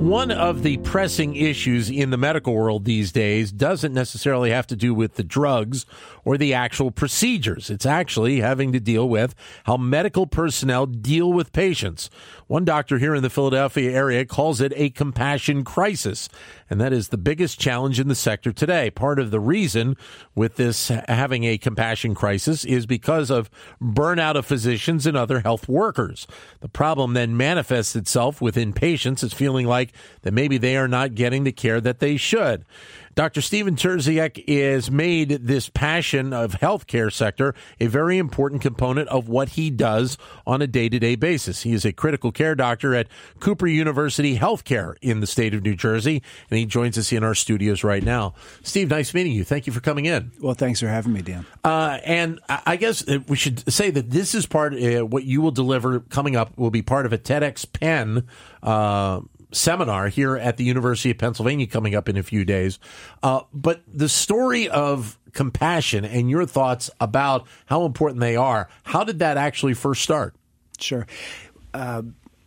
One 0.00 0.30
of 0.30 0.62
the 0.62 0.78
pressing 0.78 1.36
issues 1.36 1.90
in 1.90 2.08
the 2.08 2.16
medical 2.16 2.54
world 2.54 2.86
these 2.86 3.12
days 3.12 3.52
doesn't 3.52 3.92
necessarily 3.92 4.50
have 4.50 4.66
to 4.68 4.76
do 4.76 4.94
with 4.94 5.16
the 5.16 5.22
drugs 5.22 5.84
or 6.24 6.38
the 6.38 6.54
actual 6.54 6.90
procedures. 6.90 7.68
It's 7.68 7.84
actually 7.84 8.40
having 8.40 8.72
to 8.72 8.80
deal 8.80 9.06
with 9.06 9.34
how 9.64 9.76
medical 9.76 10.26
personnel 10.26 10.86
deal 10.86 11.30
with 11.30 11.52
patients. 11.52 12.08
One 12.46 12.64
doctor 12.64 12.98
here 12.98 13.14
in 13.14 13.22
the 13.22 13.30
Philadelphia 13.30 13.92
area 13.92 14.24
calls 14.24 14.60
it 14.60 14.72
a 14.74 14.88
compassion 14.90 15.64
crisis, 15.64 16.30
and 16.68 16.80
that 16.80 16.92
is 16.92 17.08
the 17.08 17.18
biggest 17.18 17.60
challenge 17.60 18.00
in 18.00 18.08
the 18.08 18.14
sector 18.14 18.52
today. 18.52 18.90
Part 18.90 19.18
of 19.18 19.30
the 19.30 19.38
reason 19.38 19.96
with 20.34 20.56
this 20.56 20.88
having 20.88 21.44
a 21.44 21.58
compassion 21.58 22.14
crisis 22.14 22.64
is 22.64 22.86
because 22.86 23.30
of 23.30 23.50
burnout 23.80 24.34
of 24.34 24.46
physicians 24.46 25.06
and 25.06 25.16
other 25.16 25.40
health 25.40 25.68
workers. 25.68 26.26
The 26.60 26.68
problem 26.68 27.12
then 27.12 27.36
manifests 27.36 27.94
itself 27.94 28.40
within 28.40 28.72
patients 28.72 29.22
as 29.22 29.32
feeling 29.32 29.66
like 29.66 29.89
that 30.22 30.32
maybe 30.32 30.58
they 30.58 30.76
are 30.76 30.88
not 30.88 31.14
getting 31.14 31.44
the 31.44 31.52
care 31.52 31.80
that 31.80 32.00
they 32.00 32.16
should. 32.16 32.64
Dr. 33.16 33.42
Stephen 33.42 33.74
Trzeciak 33.74 34.42
is 34.46 34.90
made 34.90 35.28
this 35.28 35.68
passion 35.68 36.32
of 36.32 36.52
healthcare 36.52 37.12
sector 37.12 37.54
a 37.80 37.86
very 37.86 38.18
important 38.18 38.62
component 38.62 39.08
of 39.08 39.28
what 39.28 39.50
he 39.50 39.68
does 39.68 40.16
on 40.46 40.62
a 40.62 40.66
day-to-day 40.66 41.16
basis. 41.16 41.62
He 41.62 41.72
is 41.72 41.84
a 41.84 41.92
critical 41.92 42.30
care 42.30 42.54
doctor 42.54 42.94
at 42.94 43.08
Cooper 43.40 43.66
University 43.66 44.38
Healthcare 44.38 44.94
in 45.02 45.20
the 45.20 45.26
state 45.26 45.54
of 45.54 45.62
New 45.62 45.74
Jersey, 45.74 46.22
and 46.50 46.58
he 46.58 46.66
joins 46.66 46.96
us 46.96 47.12
in 47.12 47.24
our 47.24 47.34
studios 47.34 47.82
right 47.82 48.02
now. 48.02 48.34
Steve, 48.62 48.88
nice 48.88 49.12
meeting 49.12 49.32
you. 49.32 49.42
Thank 49.42 49.66
you 49.66 49.72
for 49.72 49.80
coming 49.80 50.06
in. 50.06 50.30
Well, 50.40 50.54
thanks 50.54 50.80
for 50.80 50.88
having 50.88 51.12
me, 51.12 51.22
Dan. 51.22 51.44
Uh, 51.64 51.98
and 52.04 52.40
I 52.48 52.76
guess 52.76 53.04
we 53.26 53.36
should 53.36 53.70
say 53.72 53.90
that 53.90 54.10
this 54.10 54.34
is 54.34 54.46
part 54.46 54.72
uh, 54.72 55.04
what 55.04 55.24
you 55.24 55.42
will 55.42 55.50
deliver 55.50 56.00
coming 56.00 56.36
up 56.36 56.56
will 56.56 56.70
be 56.70 56.82
part 56.82 57.06
of 57.06 57.12
a 57.12 57.18
TEDx 57.18 57.70
Penn. 57.72 58.26
Uh, 58.62 59.22
seminar 59.52 60.08
here 60.08 60.36
at 60.36 60.56
the 60.56 60.64
University 60.64 61.10
of 61.10 61.18
Pennsylvania 61.18 61.66
coming 61.66 61.94
up 61.94 62.08
in 62.08 62.16
a 62.16 62.22
few 62.22 62.44
days. 62.44 62.78
Uh, 63.22 63.42
but 63.52 63.82
the 63.86 64.08
story 64.08 64.68
of 64.68 65.18
compassion 65.32 66.04
and 66.04 66.30
your 66.30 66.46
thoughts 66.46 66.90
about 67.00 67.46
how 67.66 67.84
important 67.84 68.20
they 68.20 68.36
are, 68.36 68.68
how 68.84 69.04
did 69.04 69.18
that 69.20 69.36
actually 69.36 69.74
first 69.74 70.02
start? 70.02 70.34
Sure. 70.78 71.06
Uh, 71.72 72.02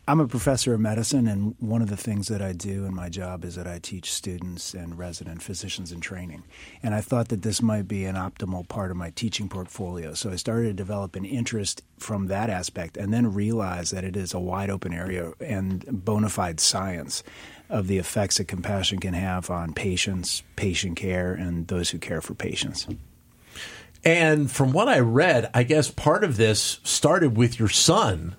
I'm 0.05 0.19
a 0.19 0.27
professor 0.27 0.73
of 0.73 0.81
medicine, 0.81 1.29
and 1.29 1.55
one 1.59 1.81
of 1.81 1.87
the 1.87 1.95
things 1.95 2.27
that 2.27 2.41
I 2.41 2.51
do 2.51 2.83
in 2.83 2.93
my 2.93 3.07
job 3.07 3.45
is 3.45 3.55
that 3.55 3.67
I 3.67 3.79
teach 3.79 4.11
students 4.11 4.73
and 4.73 4.99
resident 4.99 5.41
physicians 5.41 5.93
in 5.93 6.01
training. 6.01 6.43
And 6.81 6.93
I 6.93 6.99
thought 6.99 7.29
that 7.29 7.41
this 7.41 7.61
might 7.61 7.87
be 7.87 8.03
an 8.03 8.17
optimal 8.17 8.67
part 8.67 8.91
of 8.91 8.97
my 8.97 9.11
teaching 9.11 9.47
portfolio. 9.47 10.13
So 10.13 10.29
I 10.29 10.35
started 10.35 10.67
to 10.67 10.73
develop 10.73 11.15
an 11.15 11.23
interest 11.23 11.83
from 11.97 12.27
that 12.27 12.49
aspect 12.49 12.97
and 12.97 13.13
then 13.13 13.33
realized 13.33 13.93
that 13.93 14.03
it 14.03 14.17
is 14.17 14.33
a 14.33 14.41
wide 14.41 14.69
open 14.69 14.93
area 14.93 15.31
and 15.39 15.85
bona 16.03 16.27
fide 16.27 16.59
science 16.59 17.23
of 17.69 17.88
the 17.88 17.97
effects 17.97 18.39
that 18.39 18.49
compassion 18.49 18.99
can 18.99 19.13
have 19.13 19.49
on 19.49 19.71
patients, 19.71 20.43
patient 20.57 20.97
care, 20.97 21.33
and 21.33 21.67
those 21.69 21.91
who 21.91 21.97
care 21.97 22.19
for 22.19 22.33
patients. 22.33 22.88
And 24.03 24.51
from 24.51 24.73
what 24.73 24.89
I 24.89 24.99
read, 24.99 25.49
I 25.53 25.63
guess 25.63 25.89
part 25.89 26.25
of 26.25 26.35
this 26.35 26.81
started 26.83 27.38
with 27.38 27.57
your 27.57 27.69
son 27.69 28.35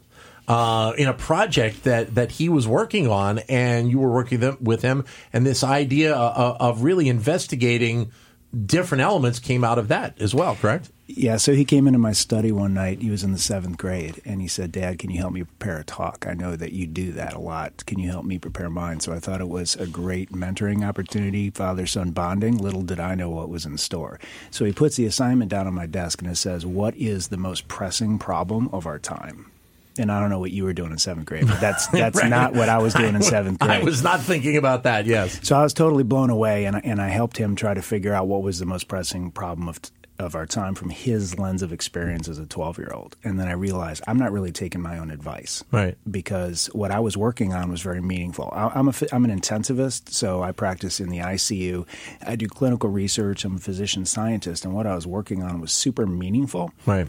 uh, 0.48 0.92
in 0.96 1.08
a 1.08 1.14
project 1.14 1.84
that, 1.84 2.14
that 2.14 2.32
he 2.32 2.48
was 2.48 2.68
working 2.68 3.08
on, 3.08 3.38
and 3.40 3.90
you 3.90 3.98
were 3.98 4.12
working 4.12 4.56
with 4.60 4.82
him, 4.82 5.04
and 5.32 5.46
this 5.46 5.64
idea 5.64 6.14
of, 6.14 6.56
of 6.60 6.82
really 6.82 7.08
investigating 7.08 8.10
different 8.54 9.02
elements 9.02 9.38
came 9.38 9.64
out 9.64 9.78
of 9.78 9.88
that 9.88 10.20
as 10.20 10.34
well, 10.34 10.54
correct? 10.56 10.90
Yeah, 11.06 11.36
so 11.36 11.52
he 11.52 11.66
came 11.66 11.86
into 11.86 11.98
my 11.98 12.12
study 12.12 12.50
one 12.50 12.72
night. 12.72 13.02
He 13.02 13.10
was 13.10 13.24
in 13.24 13.32
the 13.32 13.38
seventh 13.38 13.76
grade, 13.76 14.22
and 14.24 14.40
he 14.40 14.48
said, 14.48 14.72
Dad, 14.72 14.98
can 14.98 15.10
you 15.10 15.18
help 15.18 15.34
me 15.34 15.44
prepare 15.44 15.78
a 15.78 15.84
talk? 15.84 16.24
I 16.26 16.32
know 16.32 16.56
that 16.56 16.72
you 16.72 16.86
do 16.86 17.12
that 17.12 17.34
a 17.34 17.38
lot. 17.38 17.84
Can 17.84 17.98
you 17.98 18.10
help 18.10 18.24
me 18.24 18.38
prepare 18.38 18.70
mine? 18.70 19.00
So 19.00 19.12
I 19.12 19.18
thought 19.18 19.42
it 19.42 19.48
was 19.48 19.76
a 19.76 19.86
great 19.86 20.32
mentoring 20.32 20.86
opportunity, 20.86 21.50
father 21.50 21.86
son 21.86 22.12
bonding. 22.12 22.56
Little 22.56 22.82
did 22.82 23.00
I 23.00 23.14
know 23.14 23.28
what 23.28 23.50
was 23.50 23.66
in 23.66 23.76
store. 23.76 24.18
So 24.50 24.64
he 24.64 24.72
puts 24.72 24.96
the 24.96 25.04
assignment 25.04 25.50
down 25.50 25.66
on 25.66 25.74
my 25.74 25.86
desk, 25.86 26.22
and 26.22 26.30
it 26.30 26.36
says, 26.36 26.64
What 26.64 26.96
is 26.96 27.28
the 27.28 27.36
most 27.36 27.68
pressing 27.68 28.18
problem 28.18 28.70
of 28.72 28.86
our 28.86 28.98
time? 28.98 29.50
And 29.98 30.10
I 30.10 30.20
don't 30.20 30.30
know 30.30 30.38
what 30.38 30.50
you 30.50 30.64
were 30.64 30.72
doing 30.72 30.92
in 30.92 30.98
seventh 30.98 31.26
grade, 31.26 31.46
but 31.46 31.60
that's 31.60 31.86
that's 31.92 32.20
right. 32.20 32.28
not 32.28 32.54
what 32.54 32.68
I 32.68 32.78
was 32.78 32.94
doing 32.94 33.14
in 33.14 33.22
seventh 33.22 33.58
grade. 33.58 33.70
I 33.70 33.84
was 33.84 34.02
not 34.02 34.20
thinking 34.20 34.56
about 34.56 34.84
that. 34.84 35.06
Yes. 35.06 35.40
So 35.42 35.56
I 35.56 35.62
was 35.62 35.74
totally 35.74 36.04
blown 36.04 36.30
away, 36.30 36.64
and 36.66 36.84
and 36.84 37.00
I 37.00 37.08
helped 37.08 37.36
him 37.36 37.56
try 37.56 37.74
to 37.74 37.82
figure 37.82 38.12
out 38.12 38.26
what 38.26 38.42
was 38.42 38.58
the 38.58 38.66
most 38.66 38.88
pressing 38.88 39.30
problem 39.30 39.68
of 39.68 39.80
of 40.18 40.34
our 40.34 40.46
time 40.46 40.74
from 40.74 40.90
his 40.90 41.38
lens 41.38 41.62
of 41.62 41.72
experience 41.72 42.28
as 42.28 42.38
a 42.38 42.46
12 42.46 42.78
year 42.78 42.92
old. 42.94 43.16
And 43.24 43.38
then 43.38 43.48
I 43.48 43.52
realized 43.52 44.02
I'm 44.06 44.18
not 44.18 44.32
really 44.32 44.52
taking 44.52 44.80
my 44.80 44.98
own 44.98 45.10
advice. 45.10 45.64
Right. 45.72 45.96
Because 46.08 46.66
what 46.66 46.90
I 46.90 47.00
was 47.00 47.16
working 47.16 47.52
on 47.52 47.70
was 47.70 47.82
very 47.82 48.00
meaningful. 48.00 48.50
I, 48.52 48.78
am 48.78 48.88
a, 48.88 48.94
I'm 49.12 49.24
an 49.24 49.38
intensivist, 49.38 50.10
so 50.10 50.42
I 50.42 50.52
practice 50.52 51.00
in 51.00 51.08
the 51.08 51.18
ICU. 51.18 51.86
I 52.24 52.36
do 52.36 52.46
clinical 52.46 52.90
research. 52.90 53.44
I'm 53.44 53.56
a 53.56 53.58
physician 53.58 54.04
scientist. 54.06 54.64
And 54.64 54.74
what 54.74 54.86
I 54.86 54.94
was 54.94 55.06
working 55.06 55.42
on 55.42 55.60
was 55.60 55.72
super 55.72 56.06
meaningful. 56.06 56.72
Right. 56.86 57.08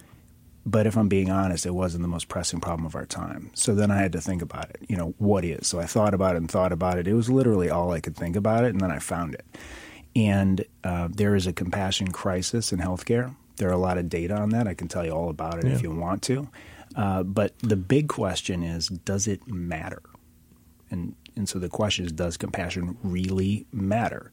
But 0.66 0.88
if 0.88 0.98
I'm 0.98 1.08
being 1.08 1.30
honest, 1.30 1.66
it 1.66 1.76
wasn't 1.76 2.02
the 2.02 2.08
most 2.08 2.28
pressing 2.28 2.60
problem 2.60 2.88
of 2.88 2.96
our 2.96 3.06
time. 3.06 3.52
So 3.54 3.76
then 3.76 3.92
I 3.92 3.98
had 3.98 4.14
to 4.14 4.22
think 4.22 4.42
about 4.42 4.72
it. 4.72 4.78
You 4.90 4.98
know, 4.98 5.14
what 5.20 5.46
is? 5.46 5.68
So 5.68 5.80
I 5.80 5.86
thought 5.86 6.16
about 6.16 6.36
it 6.36 6.40
and 6.40 6.50
thought 6.50 6.72
about 6.72 6.98
it. 6.98 7.08
It 7.08 7.14
was 7.14 7.30
literally 7.30 7.70
all 7.70 7.92
I 7.92 8.00
could 8.00 8.16
think 8.16 8.36
about 8.36 8.64
it, 8.64 8.70
and 8.70 8.82
then 8.82 8.90
I 8.90 8.98
found 8.98 9.36
it. 9.36 9.46
And 10.16 10.66
uh, 10.84 11.10
there 11.12 11.36
is 11.36 11.46
a 11.46 11.54
compassion 11.54 12.12
crisis 12.12 12.74
in 12.74 12.80
healthcare. 12.80 13.36
There 13.58 13.70
are 13.70 13.74
a 13.74 13.78
lot 13.78 13.98
of 13.98 14.10
data 14.10 14.36
on 14.36 14.50
that. 14.50 14.68
I 14.68 14.74
can 14.74 14.88
tell 14.88 15.06
you 15.06 15.12
all 15.12 15.30
about 15.30 15.60
it 15.60 15.68
yeah. 15.68 15.76
if 15.76 15.84
you 15.84 15.92
want 15.92 16.24
to. 16.24 16.50
Uh, 16.96 17.24
but 17.24 17.58
the 17.60 17.76
big 17.76 18.08
question 18.08 18.64
is, 18.64 18.88
does 18.88 19.28
it 19.28 19.48
matter? 19.48 20.02
And 20.90 21.16
and 21.36 21.48
so 21.48 21.60
the 21.60 21.70
question 21.70 22.06
is, 22.06 22.12
does 22.12 22.38
compassion 22.38 22.98
really 23.04 23.68
matter? 23.72 24.32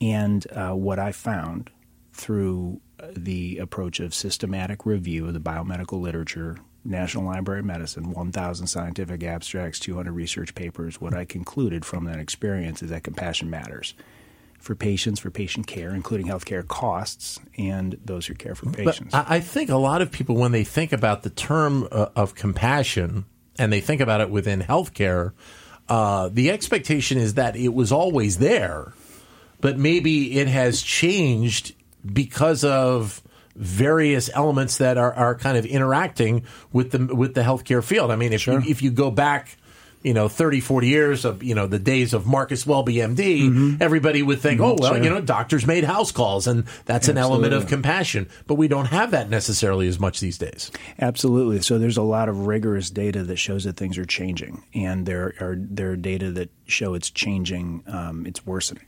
And 0.00 0.46
uh, 0.52 0.72
what 0.72 0.98
I 0.98 1.12
found 1.12 1.70
through 2.18 2.80
the 3.16 3.58
approach 3.58 4.00
of 4.00 4.12
systematic 4.12 4.84
review 4.84 5.26
of 5.26 5.34
the 5.34 5.40
biomedical 5.40 6.00
literature, 6.00 6.56
National 6.84 7.24
Library 7.24 7.60
of 7.60 7.66
Medicine, 7.66 8.10
1,000 8.10 8.66
scientific 8.66 9.22
abstracts, 9.22 9.78
200 9.78 10.12
research 10.12 10.54
papers. 10.54 11.00
What 11.00 11.14
I 11.14 11.24
concluded 11.24 11.84
from 11.84 12.04
that 12.04 12.18
experience 12.18 12.82
is 12.82 12.90
that 12.90 13.04
compassion 13.04 13.50
matters 13.50 13.94
for 14.58 14.74
patients, 14.74 15.20
for 15.20 15.30
patient 15.30 15.68
care, 15.68 15.94
including 15.94 16.26
healthcare 16.26 16.66
costs, 16.66 17.38
and 17.56 17.96
those 18.04 18.26
who 18.26 18.34
care 18.34 18.56
for 18.56 18.70
patients. 18.70 19.12
But 19.12 19.26
I 19.28 19.40
think 19.40 19.70
a 19.70 19.76
lot 19.76 20.02
of 20.02 20.10
people, 20.10 20.34
when 20.36 20.50
they 20.50 20.64
think 20.64 20.92
about 20.92 21.22
the 21.22 21.30
term 21.30 21.86
uh, 21.90 22.08
of 22.16 22.34
compassion 22.34 23.26
and 23.58 23.72
they 23.72 23.80
think 23.80 24.00
about 24.00 24.20
it 24.20 24.30
within 24.30 24.60
healthcare, 24.60 25.32
uh, 25.88 26.28
the 26.32 26.50
expectation 26.50 27.18
is 27.18 27.34
that 27.34 27.54
it 27.54 27.72
was 27.72 27.92
always 27.92 28.38
there, 28.38 28.92
but 29.60 29.78
maybe 29.78 30.38
it 30.38 30.48
has 30.48 30.82
changed 30.82 31.74
because 32.04 32.64
of 32.64 33.22
various 33.54 34.30
elements 34.32 34.78
that 34.78 34.96
are, 34.96 35.12
are 35.12 35.34
kind 35.34 35.58
of 35.58 35.66
interacting 35.66 36.44
with 36.72 36.92
the 36.92 37.14
with 37.14 37.34
the 37.34 37.42
healthcare 37.42 37.82
field. 37.82 38.10
I 38.10 38.16
mean, 38.16 38.32
if 38.32 38.42
sure. 38.42 38.60
you, 38.60 38.70
if 38.70 38.82
you 38.82 38.90
go 38.90 39.10
back, 39.10 39.58
you 40.02 40.14
know, 40.14 40.28
30, 40.28 40.60
40 40.60 40.86
years 40.86 41.24
of, 41.24 41.42
you 41.42 41.56
know, 41.56 41.66
the 41.66 41.78
days 41.80 42.14
of 42.14 42.24
Marcus 42.24 42.64
Welby 42.64 42.94
MD, 42.94 43.42
mm-hmm. 43.42 43.82
everybody 43.82 44.22
would 44.22 44.40
think, 44.40 44.60
mm-hmm. 44.60 44.70
oh, 44.70 44.76
well, 44.78 44.94
sure. 44.94 45.02
you 45.02 45.10
know, 45.10 45.20
doctors 45.20 45.66
made 45.66 45.82
house 45.82 46.12
calls 46.12 46.46
and 46.46 46.64
that's 46.84 47.08
Absolutely. 47.08 47.10
an 47.10 47.18
element 47.18 47.52
of 47.54 47.66
compassion. 47.66 48.28
But 48.46 48.54
we 48.54 48.68
don't 48.68 48.86
have 48.86 49.10
that 49.10 49.28
necessarily 49.28 49.88
as 49.88 49.98
much 49.98 50.20
these 50.20 50.38
days. 50.38 50.70
Absolutely. 51.00 51.60
So 51.62 51.78
there's 51.78 51.96
a 51.96 52.02
lot 52.02 52.28
of 52.28 52.46
rigorous 52.46 52.90
data 52.90 53.24
that 53.24 53.36
shows 53.36 53.64
that 53.64 53.76
things 53.76 53.98
are 53.98 54.04
changing. 54.04 54.62
And 54.72 55.04
there 55.04 55.34
are, 55.40 55.56
there 55.58 55.90
are 55.90 55.96
data 55.96 56.30
that 56.32 56.50
show 56.66 56.94
it's 56.94 57.10
changing, 57.10 57.82
um, 57.88 58.24
it's 58.24 58.46
worsening 58.46 58.84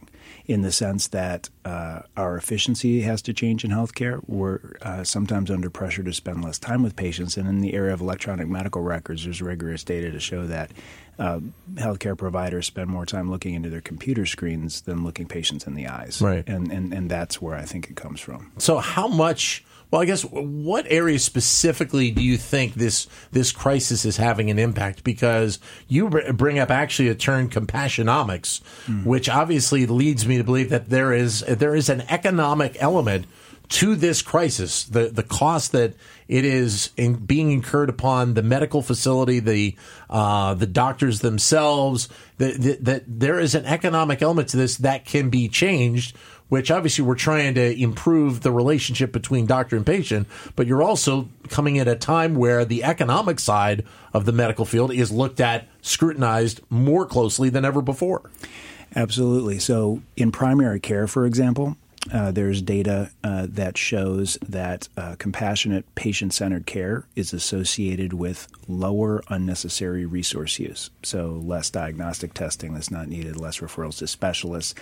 in 0.50 0.62
the 0.62 0.72
sense 0.72 1.06
that 1.06 1.48
uh, 1.64 2.00
our 2.16 2.36
efficiency 2.36 3.02
has 3.02 3.22
to 3.22 3.32
change 3.32 3.64
in 3.64 3.70
healthcare. 3.70 4.20
We're 4.26 4.58
uh, 4.82 5.04
sometimes 5.04 5.48
under 5.48 5.70
pressure 5.70 6.02
to 6.02 6.12
spend 6.12 6.42
less 6.44 6.58
time 6.58 6.82
with 6.82 6.96
patients. 6.96 7.36
And 7.36 7.48
in 7.48 7.60
the 7.60 7.72
area 7.72 7.94
of 7.94 8.00
electronic 8.00 8.48
medical 8.48 8.82
records, 8.82 9.22
there's 9.22 9.40
rigorous 9.40 9.84
data 9.84 10.10
to 10.10 10.18
show 10.18 10.48
that 10.48 10.72
uh, 11.20 11.38
healthcare 11.74 12.18
providers 12.18 12.66
spend 12.66 12.90
more 12.90 13.06
time 13.06 13.30
looking 13.30 13.54
into 13.54 13.70
their 13.70 13.80
computer 13.80 14.26
screens 14.26 14.80
than 14.80 15.04
looking 15.04 15.26
patients 15.26 15.68
in 15.68 15.76
the 15.76 15.86
eyes. 15.86 16.20
Right. 16.20 16.42
And, 16.48 16.72
and, 16.72 16.92
and 16.92 17.08
that's 17.08 17.40
where 17.40 17.54
I 17.54 17.62
think 17.62 17.88
it 17.88 17.94
comes 17.94 18.18
from. 18.20 18.50
So, 18.58 18.78
how 18.78 19.06
much 19.06 19.64
well, 19.90 20.02
I 20.02 20.04
guess 20.04 20.22
what 20.22 20.86
areas 20.88 21.24
specifically 21.24 22.10
do 22.10 22.22
you 22.22 22.36
think 22.36 22.74
this 22.74 23.08
this 23.32 23.50
crisis 23.50 24.04
is 24.04 24.16
having 24.16 24.50
an 24.50 24.58
impact? 24.58 25.02
Because 25.02 25.58
you 25.88 26.08
bring 26.08 26.58
up 26.58 26.70
actually 26.70 27.08
a 27.08 27.14
term 27.14 27.50
compassionomics, 27.50 28.60
mm. 28.86 29.04
which 29.04 29.28
obviously 29.28 29.86
leads 29.86 30.26
me 30.26 30.38
to 30.38 30.44
believe 30.44 30.70
that 30.70 30.90
there 30.90 31.12
is 31.12 31.40
there 31.40 31.74
is 31.74 31.88
an 31.88 32.02
economic 32.08 32.76
element 32.80 33.26
to 33.70 33.96
this 33.96 34.22
crisis. 34.22 34.84
The 34.84 35.08
the 35.08 35.22
cost 35.24 35.72
that 35.72 35.94
it 36.28 36.44
is 36.44 36.90
in 36.96 37.14
being 37.14 37.50
incurred 37.50 37.88
upon 37.88 38.34
the 38.34 38.42
medical 38.42 38.82
facility, 38.82 39.40
the 39.40 39.76
uh, 40.08 40.54
the 40.54 40.66
doctors 40.66 41.20
themselves. 41.20 42.08
That, 42.38 43.04
there 43.06 43.38
is 43.38 43.54
an 43.54 43.66
economic 43.66 44.22
element 44.22 44.48
to 44.50 44.56
this 44.56 44.78
that 44.78 45.04
can 45.04 45.28
be 45.28 45.46
changed 45.48 46.16
which 46.50 46.70
obviously 46.70 47.02
we're 47.02 47.14
trying 47.14 47.54
to 47.54 47.80
improve 47.80 48.42
the 48.42 48.52
relationship 48.52 49.12
between 49.12 49.46
doctor 49.46 49.76
and 49.76 49.86
patient, 49.86 50.28
but 50.54 50.66
you're 50.66 50.82
also 50.82 51.30
coming 51.48 51.78
at 51.78 51.88
a 51.88 51.96
time 51.96 52.34
where 52.34 52.66
the 52.66 52.84
economic 52.84 53.40
side 53.40 53.84
of 54.12 54.26
the 54.26 54.32
medical 54.32 54.66
field 54.66 54.92
is 54.92 55.10
looked 55.10 55.40
at, 55.40 55.66
scrutinized 55.80 56.60
more 56.68 57.06
closely 57.06 57.48
than 57.48 57.64
ever 57.64 57.80
before. 57.80 58.30
Absolutely. 58.94 59.58
So, 59.60 60.02
in 60.16 60.32
primary 60.32 60.80
care, 60.80 61.06
for 61.06 61.24
example, 61.24 61.76
uh, 62.12 62.30
there's 62.30 62.62
data 62.62 63.10
uh, 63.22 63.46
that 63.50 63.76
shows 63.76 64.38
that 64.48 64.88
uh, 64.96 65.16
compassionate 65.18 65.94
patient 65.94 66.32
centered 66.32 66.64
care 66.64 67.04
is 67.14 67.34
associated 67.34 68.14
with 68.14 68.48
lower 68.68 69.22
unnecessary 69.28 70.06
resource 70.06 70.58
use. 70.58 70.90
So, 71.02 71.40
less 71.44 71.68
diagnostic 71.68 72.32
testing 72.32 72.72
that's 72.72 72.90
not 72.90 73.08
needed, 73.08 73.36
less 73.36 73.58
referrals 73.58 73.98
to 73.98 74.06
specialists, 74.06 74.74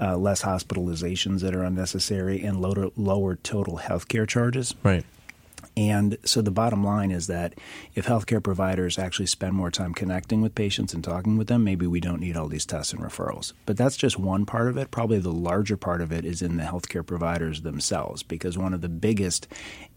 uh, 0.00 0.18
less 0.18 0.42
hospitalizations 0.42 1.40
that 1.40 1.54
are 1.54 1.64
unnecessary, 1.64 2.42
and 2.42 2.60
lower, 2.60 2.90
lower 2.96 3.36
total 3.36 3.78
healthcare 3.78 4.28
charges. 4.28 4.74
Right. 4.82 5.04
And 5.78 6.18
so 6.24 6.42
the 6.42 6.50
bottom 6.50 6.82
line 6.82 7.12
is 7.12 7.28
that 7.28 7.54
if 7.94 8.04
healthcare 8.04 8.42
providers 8.42 8.98
actually 8.98 9.26
spend 9.26 9.54
more 9.54 9.70
time 9.70 9.94
connecting 9.94 10.40
with 10.40 10.56
patients 10.56 10.92
and 10.92 11.04
talking 11.04 11.38
with 11.38 11.46
them, 11.46 11.62
maybe 11.62 11.86
we 11.86 12.00
don't 12.00 12.18
need 12.18 12.36
all 12.36 12.48
these 12.48 12.66
tests 12.66 12.92
and 12.92 13.00
referrals. 13.00 13.52
But 13.64 13.76
that's 13.76 13.96
just 13.96 14.18
one 14.18 14.44
part 14.44 14.66
of 14.66 14.76
it. 14.76 14.90
Probably 14.90 15.20
the 15.20 15.30
larger 15.30 15.76
part 15.76 16.00
of 16.00 16.10
it 16.10 16.24
is 16.24 16.42
in 16.42 16.56
the 16.56 16.64
healthcare 16.64 17.06
providers 17.06 17.62
themselves, 17.62 18.24
because 18.24 18.58
one 18.58 18.74
of 18.74 18.80
the 18.80 18.88
biggest 18.88 19.46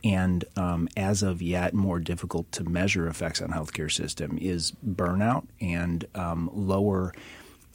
and 0.03 0.45
um, 0.55 0.87
as 0.95 1.23
of 1.23 1.41
yet 1.41 1.73
more 1.73 1.99
difficult 1.99 2.51
to 2.51 2.63
measure 2.63 3.07
effects 3.07 3.41
on 3.41 3.49
healthcare 3.49 3.91
system 3.91 4.37
is 4.39 4.73
burnout 4.87 5.47
and 5.59 6.05
um, 6.13 6.47
lower 6.53 7.11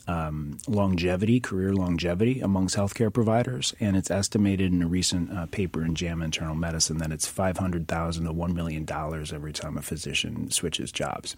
um, 0.09 0.59
longevity, 0.69 1.41
career 1.41 1.73
longevity 1.73 2.41
amongst 2.41 2.77
healthcare 2.77 3.13
providers, 3.13 3.75
and 3.81 3.97
it's 3.97 4.11
estimated 4.11 4.73
in 4.73 4.83
a 4.83 4.87
recent 4.87 5.33
uh, 5.33 5.47
paper 5.47 5.85
in 5.85 5.95
JAMA 5.95 6.25
Internal 6.25 6.55
Medicine 6.55 6.99
that 6.99 7.13
it's 7.13 7.27
five 7.27 7.59
hundred 7.59 7.89
thousand 7.89 8.25
to 8.25 8.33
one 8.33 8.55
million 8.55 8.85
dollars 8.85 9.33
every 9.33 9.53
time 9.53 9.77
a 9.77 9.83
physician 9.83 10.51
switches 10.51 10.93
jobs. 10.93 11.35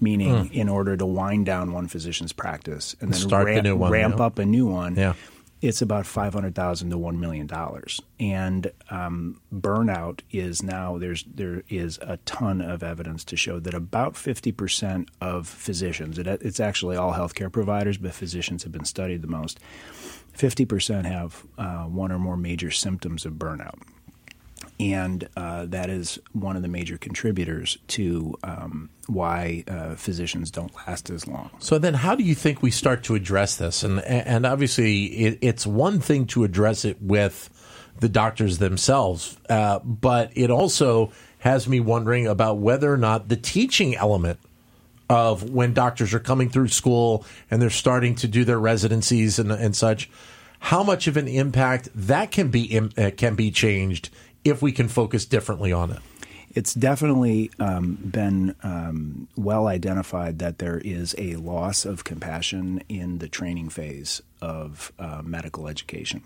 Meaning, 0.00 0.48
mm. 0.48 0.52
in 0.52 0.68
order 0.68 0.96
to 0.96 1.06
wind 1.06 1.46
down 1.46 1.72
one 1.72 1.86
physician's 1.86 2.32
practice 2.32 2.96
and 3.00 3.12
then 3.12 3.20
Start 3.20 3.46
ramp, 3.46 3.64
the 3.64 3.76
one, 3.76 3.92
ramp 3.92 4.16
yeah. 4.18 4.24
up 4.24 4.38
a 4.38 4.44
new 4.44 4.66
one, 4.66 4.96
yeah 4.96 5.14
it's 5.62 5.80
about 5.80 6.06
five 6.06 6.34
hundred 6.34 6.54
thousand 6.54 6.90
to 6.90 6.98
one 6.98 7.18
million 7.18 7.46
dollars. 7.46 8.00
And 8.20 8.70
um, 8.90 9.40
burnout 9.54 10.20
is 10.30 10.62
now 10.62 10.98
there's 10.98 11.24
there 11.32 11.62
is 11.68 11.98
a 12.02 12.18
ton 12.18 12.60
of 12.60 12.82
evidence 12.82 13.24
to 13.26 13.36
show 13.36 13.60
that 13.60 13.72
about 13.72 14.16
fifty 14.16 14.52
percent 14.52 15.08
of 15.20 15.48
physicians, 15.48 16.18
it, 16.18 16.26
it's 16.26 16.60
actually 16.60 16.96
all 16.96 17.14
healthcare 17.14 17.50
providers, 17.50 17.96
but 17.96 18.12
physicians 18.12 18.64
have 18.64 18.72
been 18.72 18.84
studied 18.84 19.22
the 19.22 19.28
most. 19.28 19.60
Fifty 20.32 20.64
percent 20.64 21.06
have 21.06 21.46
uh, 21.56 21.84
one 21.84 22.10
or 22.10 22.18
more 22.18 22.36
major 22.36 22.70
symptoms 22.70 23.24
of 23.24 23.34
burnout 23.34 23.78
and 24.80 25.28
uh, 25.36 25.66
that 25.66 25.90
is 25.90 26.18
one 26.32 26.56
of 26.56 26.62
the 26.62 26.68
major 26.68 26.98
contributors 26.98 27.78
to 27.88 28.34
um, 28.42 28.90
why 29.06 29.64
uh, 29.68 29.94
physicians 29.94 30.50
don't 30.50 30.74
last 30.86 31.10
as 31.10 31.26
long. 31.26 31.50
So 31.58 31.78
then, 31.78 31.94
how 31.94 32.14
do 32.14 32.24
you 32.24 32.34
think 32.34 32.62
we 32.62 32.70
start 32.70 33.04
to 33.04 33.14
address 33.14 33.56
this? 33.56 33.82
And 33.82 34.00
and 34.00 34.44
obviously, 34.46 35.04
it, 35.04 35.38
it's 35.40 35.66
one 35.66 36.00
thing 36.00 36.26
to 36.28 36.44
address 36.44 36.84
it 36.84 37.00
with 37.00 37.48
the 38.00 38.08
doctors 38.08 38.58
themselves, 38.58 39.36
uh, 39.48 39.78
but 39.80 40.30
it 40.34 40.50
also 40.50 41.12
has 41.38 41.68
me 41.68 41.80
wondering 41.80 42.26
about 42.26 42.58
whether 42.58 42.92
or 42.92 42.96
not 42.96 43.28
the 43.28 43.36
teaching 43.36 43.94
element 43.96 44.38
of 45.10 45.50
when 45.50 45.74
doctors 45.74 46.14
are 46.14 46.20
coming 46.20 46.48
through 46.48 46.68
school 46.68 47.24
and 47.50 47.60
they're 47.60 47.70
starting 47.70 48.14
to 48.14 48.26
do 48.26 48.44
their 48.44 48.58
residencies 48.58 49.38
and, 49.38 49.52
and 49.52 49.76
such, 49.76 50.08
how 50.58 50.82
much 50.82 51.06
of 51.06 51.16
an 51.16 51.28
impact 51.28 51.88
that 51.94 52.30
can 52.30 52.48
be 52.48 52.80
uh, 52.96 53.10
can 53.16 53.34
be 53.34 53.50
changed 53.50 54.08
if 54.44 54.62
we 54.62 54.72
can 54.72 54.88
focus 54.88 55.24
differently 55.24 55.72
on 55.72 55.90
it? 55.90 55.98
It's 56.54 56.74
definitely 56.74 57.50
um, 57.58 57.94
been 57.94 58.54
um, 58.62 59.26
well 59.36 59.68
identified 59.68 60.38
that 60.40 60.58
there 60.58 60.78
is 60.78 61.14
a 61.16 61.36
loss 61.36 61.86
of 61.86 62.04
compassion 62.04 62.82
in 62.88 63.18
the 63.18 63.28
training 63.28 63.70
phase 63.70 64.20
of 64.42 64.92
uh, 64.98 65.22
medical 65.24 65.66
education. 65.66 66.22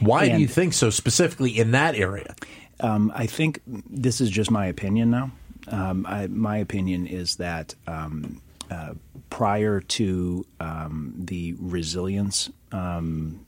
Why 0.00 0.24
and, 0.24 0.34
do 0.34 0.40
you 0.40 0.48
think 0.48 0.72
so, 0.72 0.90
specifically 0.90 1.56
in 1.56 1.70
that 1.70 1.94
area? 1.94 2.34
Um, 2.80 3.12
I 3.14 3.26
think 3.26 3.60
this 3.66 4.20
is 4.20 4.28
just 4.30 4.50
my 4.50 4.66
opinion 4.66 5.10
now. 5.10 5.30
Um, 5.68 6.04
I, 6.08 6.26
my 6.26 6.56
opinion 6.56 7.06
is 7.06 7.36
that 7.36 7.74
um, 7.86 8.40
uh, 8.70 8.94
prior 9.28 9.80
to 9.80 10.46
um, 10.58 11.12
the 11.16 11.54
resilience 11.60 12.50
um, 12.72 13.46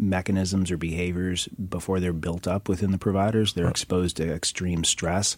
mechanisms 0.00 0.70
or 0.70 0.76
behaviors 0.76 1.48
before 1.48 2.00
they're 2.00 2.12
built 2.12 2.46
up 2.46 2.68
within 2.68 2.90
the 2.90 2.98
providers. 2.98 3.52
They're 3.52 3.68
exposed 3.68 4.16
to 4.16 4.32
extreme 4.32 4.84
stress, 4.84 5.36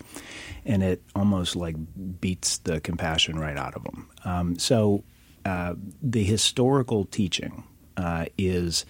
and 0.64 0.82
it 0.82 1.02
almost 1.14 1.56
like 1.56 1.76
beats 2.20 2.58
the 2.58 2.80
compassion 2.80 3.38
right 3.38 3.56
out 3.56 3.74
of 3.74 3.84
them. 3.84 4.08
Um, 4.24 4.58
so, 4.58 5.04
uh, 5.44 5.74
the 6.00 6.24
historical 6.24 7.04
teaching 7.04 7.64
uh, 7.96 8.26
is 8.38 8.86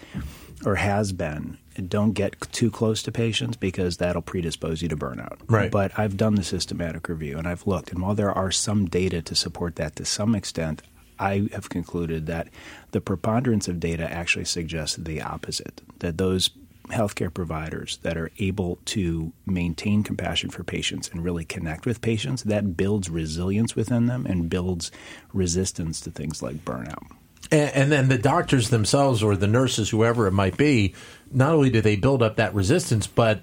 or 0.65 0.77
has 0.77 1.13
been 1.13 1.59
don't 1.89 2.13
get 2.13 2.39
too 2.53 2.71
close 2.71 3.03
to 3.03 3.11
patients 3.11 3.57
because 3.57 3.97
that'll 3.97 4.23
predispose 4.23 4.83
you 4.83 4.89
to 4.89 4.97
burnout. 4.97 5.39
Right. 5.49 5.71
But 5.71 5.99
I've 5.99 6.17
done 6.17 6.35
the 6.35 6.45
systematic 6.45 7.09
review 7.09 7.39
and 7.39 7.49
I've 7.49 7.67
looked, 7.67 7.91
and 7.93 8.03
while 8.03 8.15
there 8.15 8.31
are 8.31 8.51
some 8.51 8.87
data 8.87 9.23
to 9.23 9.35
support 9.35 9.77
that 9.77 9.97
to 9.97 10.05
some 10.05 10.35
extent, 10.35 10.83
I 11.19 11.49
have 11.53 11.69
concluded 11.69 12.27
that 12.27 12.49
the 12.93 13.01
preponderance 13.01 13.69
of 13.69 13.81
data 13.81 14.11
actually 14.11 14.45
suggests 14.45 14.97
the 14.97 15.23
opposite 15.23 15.81
that 16.01 16.19
those 16.19 16.51
healthcare 16.89 17.33
providers 17.33 17.99
that 18.03 18.17
are 18.17 18.31
able 18.39 18.79
to 18.85 19.33
maintain 19.47 20.03
compassion 20.03 20.51
for 20.51 20.65
patients 20.65 21.09
and 21.09 21.25
really 21.25 21.45
connect 21.45 21.87
with 21.87 22.01
patients, 22.01 22.43
that 22.45 22.77
builds 22.77 23.09
resilience 23.09 23.75
within 23.77 24.07
them 24.07 24.27
and 24.27 24.51
builds 24.51 24.91
resistance 25.33 26.01
to 26.01 26.11
things 26.11 26.43
like 26.43 26.57
burnout. 26.65 27.07
And, 27.51 27.71
and 27.75 27.93
then 27.93 28.09
the 28.09 28.19
doctors 28.19 28.71
themselves 28.71 29.23
or 29.23 29.37
the 29.37 29.47
nurses, 29.47 29.91
whoever 29.91 30.27
it 30.27 30.33
might 30.33 30.57
be, 30.57 30.95
not 31.31 31.55
only 31.55 31.71
do 31.71 31.81
they 31.81 31.97
build 31.97 32.23
up 32.23 32.37
that 32.37 32.55
resistance, 32.55 33.07
but 33.07 33.41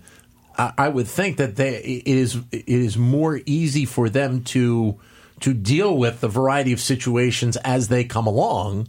I, 0.58 0.74
I 0.78 0.90
would 0.90 1.08
think 1.08 1.38
that 1.38 1.56
they, 1.56 1.78
it 1.78 2.08
is 2.08 2.36
it 2.52 2.68
is 2.68 2.98
more 2.98 3.40
easy 3.46 3.86
for 3.86 4.10
them 4.10 4.44
to 4.46 5.00
to 5.42 5.54
deal 5.54 5.98
with 5.98 6.22
the 6.22 6.28
variety 6.28 6.74
of 6.74 6.80
situations 6.80 7.58
as 7.58 7.88
they 7.88 8.04
come 8.04 8.28
along 8.28 8.88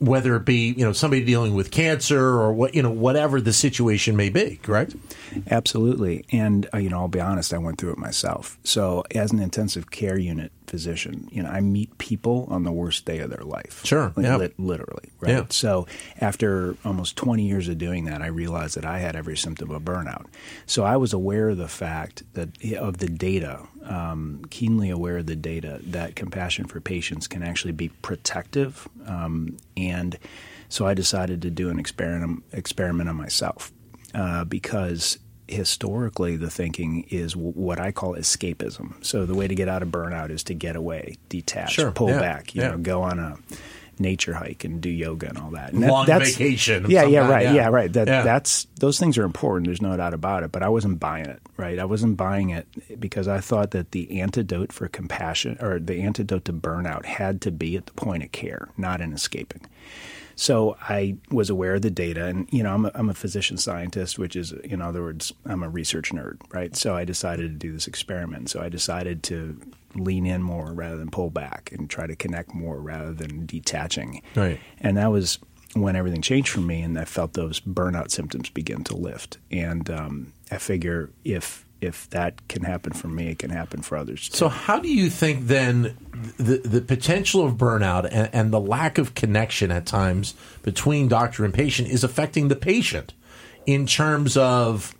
whether 0.00 0.34
it 0.34 0.46
be 0.46 0.72
you 0.72 0.84
know 0.84 0.92
somebody 0.92 1.22
dealing 1.22 1.54
with 1.54 1.70
cancer 1.70 2.18
or 2.18 2.52
what 2.52 2.74
you 2.74 2.82
know 2.82 2.90
whatever 2.90 3.40
the 3.40 3.52
situation 3.52 4.16
may 4.16 4.30
be 4.30 4.56
correct? 4.62 4.96
Absolutely. 5.50 6.24
And 6.32 6.68
uh, 6.74 6.78
you 6.78 6.88
know 6.88 6.98
I'll 6.98 7.08
be 7.08 7.20
honest 7.20 7.54
I 7.54 7.58
went 7.58 7.78
through 7.78 7.92
it 7.92 7.98
myself. 7.98 8.58
So 8.64 9.04
as 9.14 9.30
an 9.30 9.38
intensive 9.40 9.90
care 9.90 10.18
unit 10.18 10.52
physician 10.70 11.28
you 11.30 11.42
know 11.42 11.50
I 11.50 11.60
meet 11.60 11.98
people 11.98 12.46
on 12.48 12.62
the 12.62 12.72
worst 12.72 13.04
day 13.04 13.18
of 13.18 13.30
their 13.30 13.44
life 13.44 13.84
sure 13.84 14.12
like, 14.16 14.24
yeah. 14.24 14.36
li- 14.36 14.54
literally 14.56 15.10
right 15.20 15.30
yeah. 15.32 15.44
so 15.50 15.86
after 16.20 16.76
almost 16.84 17.16
20 17.16 17.46
years 17.46 17.68
of 17.68 17.76
doing 17.76 18.06
that 18.06 18.22
I 18.22 18.28
realized 18.28 18.76
that 18.76 18.86
I 18.86 19.00
had 19.00 19.16
every 19.16 19.36
symptom 19.36 19.70
of 19.70 19.82
burnout 19.82 20.26
so 20.66 20.84
I 20.84 20.96
was 20.96 21.12
aware 21.12 21.50
of 21.50 21.58
the 21.58 21.68
fact 21.68 22.22
that 22.34 22.50
of 22.78 22.98
the 22.98 23.08
data 23.08 23.66
um, 23.84 24.42
keenly 24.50 24.90
aware 24.90 25.18
of 25.18 25.26
the 25.26 25.36
data 25.36 25.80
that 25.84 26.16
compassion 26.16 26.66
for 26.66 26.80
patients 26.80 27.26
can 27.26 27.42
actually 27.42 27.72
be 27.72 27.88
protective. 27.88 28.88
Um, 29.06 29.56
and 29.76 30.18
so 30.68 30.86
I 30.86 30.94
decided 30.94 31.42
to 31.42 31.50
do 31.50 31.70
an 31.70 31.78
experiment, 31.78 32.44
experiment 32.52 33.08
on 33.08 33.16
myself 33.16 33.72
uh, 34.14 34.44
because 34.44 35.18
historically 35.50 36.36
the 36.36 36.50
thinking 36.50 37.06
is 37.10 37.34
w- 37.34 37.52
what 37.52 37.80
I 37.80 37.92
call 37.92 38.14
escapism. 38.14 39.04
So 39.04 39.26
the 39.26 39.34
way 39.34 39.48
to 39.48 39.54
get 39.54 39.68
out 39.68 39.82
of 39.82 39.88
burnout 39.88 40.30
is 40.30 40.44
to 40.44 40.54
get 40.54 40.76
away, 40.76 41.16
detach, 41.28 41.72
sure. 41.72 41.92
pull 41.92 42.10
yeah. 42.10 42.20
back, 42.20 42.54
you 42.54 42.62
yeah. 42.62 42.70
know, 42.70 42.78
go 42.78 43.02
on 43.02 43.18
a 43.18 43.36
nature 44.00 44.34
hike 44.34 44.64
and 44.64 44.80
do 44.80 44.88
yoga 44.88 45.28
and 45.28 45.38
all 45.38 45.50
that. 45.50 45.72
And 45.72 45.86
Long 45.86 46.06
that, 46.06 46.22
vacation. 46.22 46.86
Yeah, 46.88 47.04
yeah, 47.04 47.28
right. 47.28 47.44
Yeah. 47.44 47.54
yeah, 47.54 47.68
right. 47.68 47.92
That 47.92 48.06
that's 48.06 48.66
those 48.78 48.98
things 48.98 49.18
are 49.18 49.24
important. 49.24 49.66
There's 49.66 49.82
no 49.82 49.96
doubt 49.96 50.14
about 50.14 50.42
it. 50.42 50.50
But 50.50 50.62
I 50.62 50.68
wasn't 50.68 50.98
buying 50.98 51.26
it. 51.26 51.40
Right. 51.56 51.78
I 51.78 51.84
wasn't 51.84 52.16
buying 52.16 52.50
it 52.50 52.66
because 52.98 53.28
I 53.28 53.40
thought 53.40 53.72
that 53.72 53.92
the 53.92 54.20
antidote 54.20 54.72
for 54.72 54.88
compassion 54.88 55.58
or 55.60 55.78
the 55.78 56.00
antidote 56.00 56.46
to 56.46 56.52
burnout 56.52 57.04
had 57.04 57.42
to 57.42 57.50
be 57.50 57.76
at 57.76 57.86
the 57.86 57.92
point 57.92 58.22
of 58.22 58.32
care, 58.32 58.70
not 58.76 59.00
in 59.00 59.12
escaping. 59.12 59.66
So 60.40 60.78
I 60.80 61.18
was 61.30 61.50
aware 61.50 61.74
of 61.74 61.82
the 61.82 61.90
data, 61.90 62.24
and 62.24 62.48
you 62.50 62.62
know, 62.62 62.72
I'm 62.72 62.86
a, 62.86 62.90
I'm 62.94 63.10
a 63.10 63.14
physician 63.14 63.58
scientist, 63.58 64.18
which 64.18 64.36
is, 64.36 64.52
in 64.52 64.80
other 64.80 65.02
words, 65.02 65.34
I'm 65.44 65.62
a 65.62 65.68
research 65.68 66.12
nerd, 66.12 66.38
right? 66.50 66.74
So 66.74 66.96
I 66.96 67.04
decided 67.04 67.42
to 67.50 67.66
do 67.66 67.74
this 67.74 67.86
experiment. 67.86 68.48
So 68.48 68.62
I 68.62 68.70
decided 68.70 69.22
to 69.24 69.60
lean 69.96 70.24
in 70.24 70.42
more 70.42 70.72
rather 70.72 70.96
than 70.96 71.10
pull 71.10 71.28
back, 71.28 71.70
and 71.72 71.90
try 71.90 72.06
to 72.06 72.16
connect 72.16 72.54
more 72.54 72.80
rather 72.80 73.12
than 73.12 73.44
detaching. 73.44 74.22
Right. 74.34 74.58
And 74.80 74.96
that 74.96 75.12
was 75.12 75.38
when 75.74 75.94
everything 75.94 76.22
changed 76.22 76.48
for 76.48 76.62
me, 76.62 76.80
and 76.80 76.98
I 76.98 77.04
felt 77.04 77.34
those 77.34 77.60
burnout 77.60 78.10
symptoms 78.10 78.48
begin 78.48 78.82
to 78.84 78.96
lift. 78.96 79.36
And 79.50 79.90
um, 79.90 80.32
I 80.50 80.56
figure 80.56 81.10
if 81.22 81.66
if 81.80 82.08
that 82.10 82.46
can 82.48 82.62
happen 82.62 82.92
for 82.92 83.08
me, 83.08 83.28
it 83.28 83.38
can 83.38 83.50
happen 83.50 83.82
for 83.82 83.96
others. 83.96 84.28
Too. 84.28 84.36
So, 84.36 84.48
how 84.48 84.78
do 84.78 84.88
you 84.88 85.10
think 85.10 85.46
then 85.46 85.96
the 86.36 86.58
the 86.58 86.80
potential 86.80 87.44
of 87.44 87.54
burnout 87.54 88.08
and, 88.10 88.28
and 88.32 88.52
the 88.52 88.60
lack 88.60 88.98
of 88.98 89.14
connection 89.14 89.70
at 89.70 89.86
times 89.86 90.34
between 90.62 91.08
doctor 91.08 91.44
and 91.44 91.54
patient 91.54 91.88
is 91.88 92.04
affecting 92.04 92.48
the 92.48 92.56
patient 92.56 93.14
in 93.66 93.86
terms 93.86 94.36
of 94.36 94.94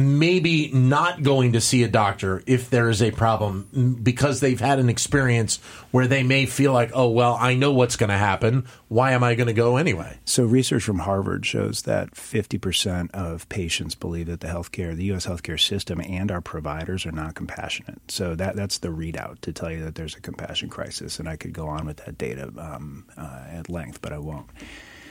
maybe 0.00 0.70
not 0.72 1.22
going 1.22 1.52
to 1.52 1.60
see 1.60 1.82
a 1.82 1.88
doctor 1.88 2.42
if 2.46 2.70
there 2.70 2.88
is 2.88 3.02
a 3.02 3.10
problem 3.10 3.98
because 4.02 4.40
they've 4.40 4.60
had 4.60 4.78
an 4.78 4.88
experience 4.88 5.56
where 5.90 6.06
they 6.06 6.22
may 6.22 6.46
feel 6.46 6.72
like, 6.72 6.90
oh, 6.94 7.08
well, 7.08 7.36
I 7.38 7.54
know 7.54 7.72
what's 7.72 7.96
going 7.96 8.10
to 8.10 8.16
happen. 8.16 8.66
Why 8.88 9.12
am 9.12 9.24
I 9.24 9.34
going 9.34 9.48
to 9.48 9.52
go 9.52 9.76
anyway? 9.76 10.18
So, 10.24 10.44
research 10.44 10.84
from 10.84 11.00
Harvard 11.00 11.44
shows 11.46 11.82
that 11.82 12.12
50% 12.12 13.10
of 13.12 13.48
patients 13.48 13.94
believe 13.94 14.26
that 14.26 14.40
the 14.40 14.48
healthcare, 14.48 14.94
the 14.94 15.04
U.S. 15.04 15.26
healthcare 15.26 15.60
system, 15.60 16.00
and 16.00 16.30
our 16.30 16.40
providers 16.40 17.06
are 17.06 17.12
not 17.12 17.34
compassionate. 17.34 18.00
So, 18.08 18.34
that, 18.34 18.56
that's 18.56 18.78
the 18.78 18.88
readout 18.88 19.40
to 19.42 19.52
tell 19.52 19.70
you 19.70 19.84
that 19.84 19.94
there's 19.94 20.14
a 20.14 20.20
compassion 20.20 20.68
crisis. 20.68 21.18
And 21.18 21.28
I 21.28 21.36
could 21.36 21.52
go 21.52 21.68
on 21.68 21.86
with 21.86 21.98
that 21.98 22.18
data 22.18 22.52
um, 22.58 23.06
uh, 23.16 23.44
at 23.50 23.68
length, 23.68 24.02
but 24.02 24.12
I 24.12 24.18
won't. 24.18 24.48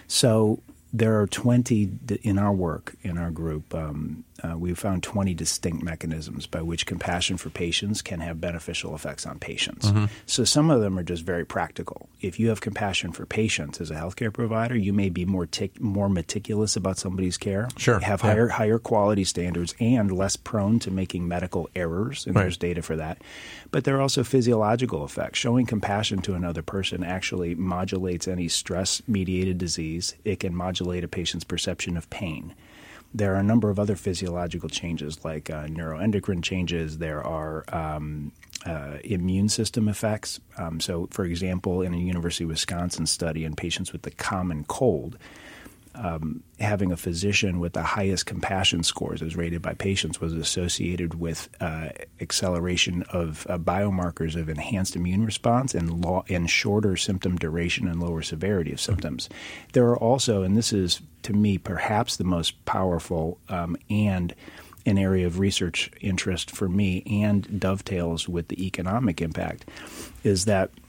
So, 0.08 0.62
there 0.92 1.20
are 1.22 1.28
20 1.28 2.00
in 2.24 2.40
our 2.40 2.52
work 2.52 2.96
in 3.04 3.18
our 3.18 3.30
group 3.30 3.74
um, 3.76 4.24
uh, 4.44 4.58
we 4.58 4.74
found 4.74 5.04
20 5.04 5.34
distinct 5.34 5.84
mechanisms 5.84 6.46
by 6.46 6.62
which 6.62 6.86
compassion 6.86 7.38
for 7.38 7.50
patients 7.50 8.02
can 8.02 8.20
have 8.20 8.42
beneficial 8.42 8.96
effects 8.96 9.26
on 9.26 9.40
patients 9.40 9.88
mm-hmm. 9.88 10.06
so 10.26 10.44
some 10.44 10.70
of 10.70 10.82
them 10.82 10.98
are 10.98 11.04
just 11.04 11.24
very 11.24 11.46
practical 11.46 12.10
if 12.22 12.40
you 12.40 12.50
have 12.50 12.62
compassion 12.62 13.12
for 13.12 13.26
patients 13.26 13.80
as 13.80 13.92
a 13.92 13.96
healthcare 13.96 14.34
provider 14.34 14.76
you 14.76 14.94
may 14.94 15.10
be 15.10 15.26
more 15.26 15.46
tic- 15.46 15.80
more 15.80 16.10
meticulous 16.10 16.76
about 16.76 16.98
somebody's 16.98 17.38
care 17.38 17.68
sure 17.78 18.00
have 18.00 18.22
yeah. 18.24 18.30
higher 18.30 18.48
higher 18.48 18.80
quality 18.80 19.24
standards 19.24 19.76
and 19.80 20.12
less 20.12 20.36
prone 20.36 20.80
to 20.80 20.92
making 20.92 21.28
medical 21.28 21.70
errors 21.76 22.26
and 22.26 22.36
right. 22.36 22.44
there's 22.44 22.58
data 22.58 22.82
for 22.82 22.96
that 22.96 23.22
but 23.72 23.84
there 23.84 23.98
are 23.98 24.02
also 24.02 24.24
physiological 24.24 25.06
effects 25.06 25.40
showing 25.40 25.66
compassion 25.66 26.20
to 26.20 26.34
another 26.34 26.62
person 26.62 27.04
actually 27.04 27.56
modulates 27.56 28.28
any 28.28 28.48
stress 28.48 29.02
mediated 29.08 29.58
disease 29.58 30.16
it 30.26 30.40
can 30.40 30.56
modulate 30.56 30.80
modulate 30.90 31.04
a 31.04 31.08
patient's 31.08 31.44
perception 31.44 31.98
of 31.98 32.10
pain. 32.10 32.54
There 33.14 33.34
are 33.34 33.40
a 33.40 33.44
number 33.44 33.70
of 33.70 33.80
other 33.80 33.96
physiological 33.96 34.70
changes 34.70 35.26
like 35.26 35.50
uh, 35.50 35.66
neuroendocrine 35.66 36.44
changes. 36.44 37.00
There 37.00 37.26
are 37.26 37.66
um, 37.70 38.32
uh, 38.66 38.98
immune 39.04 39.50
system 39.50 39.88
effects. 39.88 40.40
Um, 40.58 40.80
so, 40.80 41.08
for 41.12 41.26
example, 41.26 41.82
in 41.82 41.94
a 41.94 41.98
University 41.98 42.44
of 42.44 42.52
Wisconsin 42.52 43.08
study 43.08 43.46
in 43.46 43.56
patients 43.56 43.92
with 43.92 44.04
the 44.04 44.12
common 44.12 44.64
cold, 44.66 45.18
um, 46.00 46.44
having 46.60 46.92
a 46.92 46.98
physician 46.98 47.60
with 47.60 47.74
the 47.74 47.84
highest 47.84 48.26
compassion 48.26 48.84
scores 48.84 49.22
as 49.22 49.36
rated 49.36 49.62
by 49.62 49.74
patients 49.74 50.22
was 50.22 50.34
associated 50.34 51.20
with 51.20 51.50
uh, 51.60 51.90
acceleration 52.22 53.04
of 53.12 53.46
uh, 53.50 53.58
biomarkers 53.58 54.36
of 54.36 54.50
enhanced 54.50 54.96
immune 54.96 55.26
response 55.26 55.76
and, 55.76 56.02
law, 56.04 56.24
and 56.30 56.50
shorter 56.50 56.96
symptom 56.96 57.36
duration 57.36 57.88
and 57.88 58.00
lower 58.00 58.22
severity 58.22 58.72
of 58.72 58.80
symptoms. 58.80 59.30
There 59.74 59.88
are 59.90 59.98
also, 59.98 60.42
and 60.44 60.56
this 60.56 60.72
is 60.72 61.02
to 61.24 61.34
me 61.34 61.58
perhaps 61.58 62.16
the 62.16 62.24
most 62.24 62.64
powerful 62.66 63.38
um, 63.50 63.76
and 63.90 64.34
an 64.86 64.98
area 64.98 65.28
of 65.28 65.40
research 65.40 65.92
interest 66.00 66.50
for 66.50 66.70
me 66.70 67.04
and 67.06 67.60
dovetails 67.60 68.30
with 68.30 68.48
the 68.48 68.66
economic 68.66 69.22
impact, 69.22 69.70
is 70.24 70.46
that– 70.46 70.72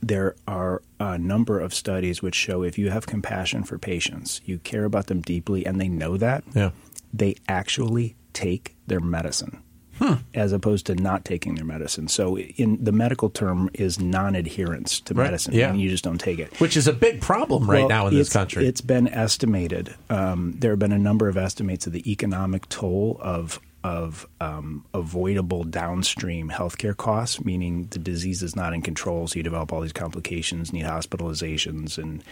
there 0.00 0.36
are 0.46 0.82
a 1.00 1.18
number 1.18 1.60
of 1.60 1.74
studies 1.74 2.22
which 2.22 2.34
show 2.34 2.62
if 2.62 2.78
you 2.78 2.90
have 2.90 3.06
compassion 3.06 3.64
for 3.64 3.78
patients, 3.78 4.40
you 4.44 4.58
care 4.58 4.84
about 4.84 5.06
them 5.06 5.20
deeply, 5.20 5.64
and 5.64 5.80
they 5.80 5.88
know 5.88 6.16
that, 6.16 6.44
yeah. 6.54 6.70
they 7.12 7.36
actually 7.48 8.16
take 8.32 8.76
their 8.86 9.00
medicine. 9.00 9.60
Hmm. 9.98 10.14
As 10.34 10.52
opposed 10.52 10.86
to 10.86 10.96
not 10.96 11.24
taking 11.24 11.54
their 11.54 11.64
medicine, 11.64 12.08
so 12.08 12.36
in 12.36 12.82
the 12.82 12.90
medical 12.90 13.30
term 13.30 13.70
is 13.74 14.00
non-adherence 14.00 14.98
to 15.02 15.14
right. 15.14 15.26
medicine, 15.26 15.54
yeah. 15.54 15.70
and 15.70 15.80
you 15.80 15.88
just 15.88 16.02
don't 16.02 16.18
take 16.18 16.40
it, 16.40 16.58
which 16.60 16.76
is 16.76 16.88
a 16.88 16.92
big 16.92 17.20
problem 17.20 17.70
right 17.70 17.78
well, 17.78 17.88
now 17.88 18.06
in 18.08 18.14
this 18.14 18.32
country. 18.32 18.66
It's 18.66 18.80
been 18.80 19.06
estimated. 19.06 19.94
Um, 20.10 20.56
there 20.58 20.72
have 20.72 20.80
been 20.80 20.90
a 20.90 20.98
number 20.98 21.28
of 21.28 21.36
estimates 21.36 21.86
of 21.86 21.92
the 21.92 22.10
economic 22.10 22.68
toll 22.68 23.18
of 23.20 23.60
of 23.84 24.26
um, 24.40 24.82
avoidable 24.94 25.62
downstream 25.62 26.48
healthcare 26.48 26.96
costs, 26.96 27.44
meaning 27.44 27.84
the 27.90 27.98
disease 27.98 28.42
is 28.42 28.56
not 28.56 28.72
in 28.72 28.80
control, 28.80 29.28
so 29.28 29.36
you 29.36 29.42
develop 29.42 29.72
all 29.72 29.82
these 29.82 29.92
complications, 29.92 30.72
need 30.72 30.86
hospitalizations, 30.86 31.98
and 31.98 32.24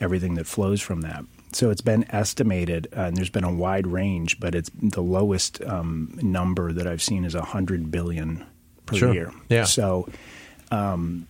everything 0.00 0.34
that 0.34 0.46
flows 0.46 0.80
from 0.80 1.00
that. 1.00 1.24
So 1.52 1.70
it's 1.70 1.80
been 1.80 2.08
estimated, 2.14 2.86
uh, 2.96 3.00
and 3.00 3.16
there's 3.16 3.28
been 3.28 3.44
a 3.44 3.52
wide 3.52 3.88
range, 3.88 4.38
but 4.38 4.54
it's 4.54 4.70
the 4.80 5.02
lowest 5.02 5.60
um, 5.64 6.16
number 6.22 6.72
that 6.72 6.86
I've 6.86 7.02
seen 7.02 7.24
is 7.24 7.34
a 7.34 7.42
hundred 7.42 7.90
billion 7.90 8.46
per 8.86 8.96
sure. 8.96 9.12
year. 9.12 9.32
Yeah. 9.48 9.64
So 9.64 10.08
um, 10.70 11.26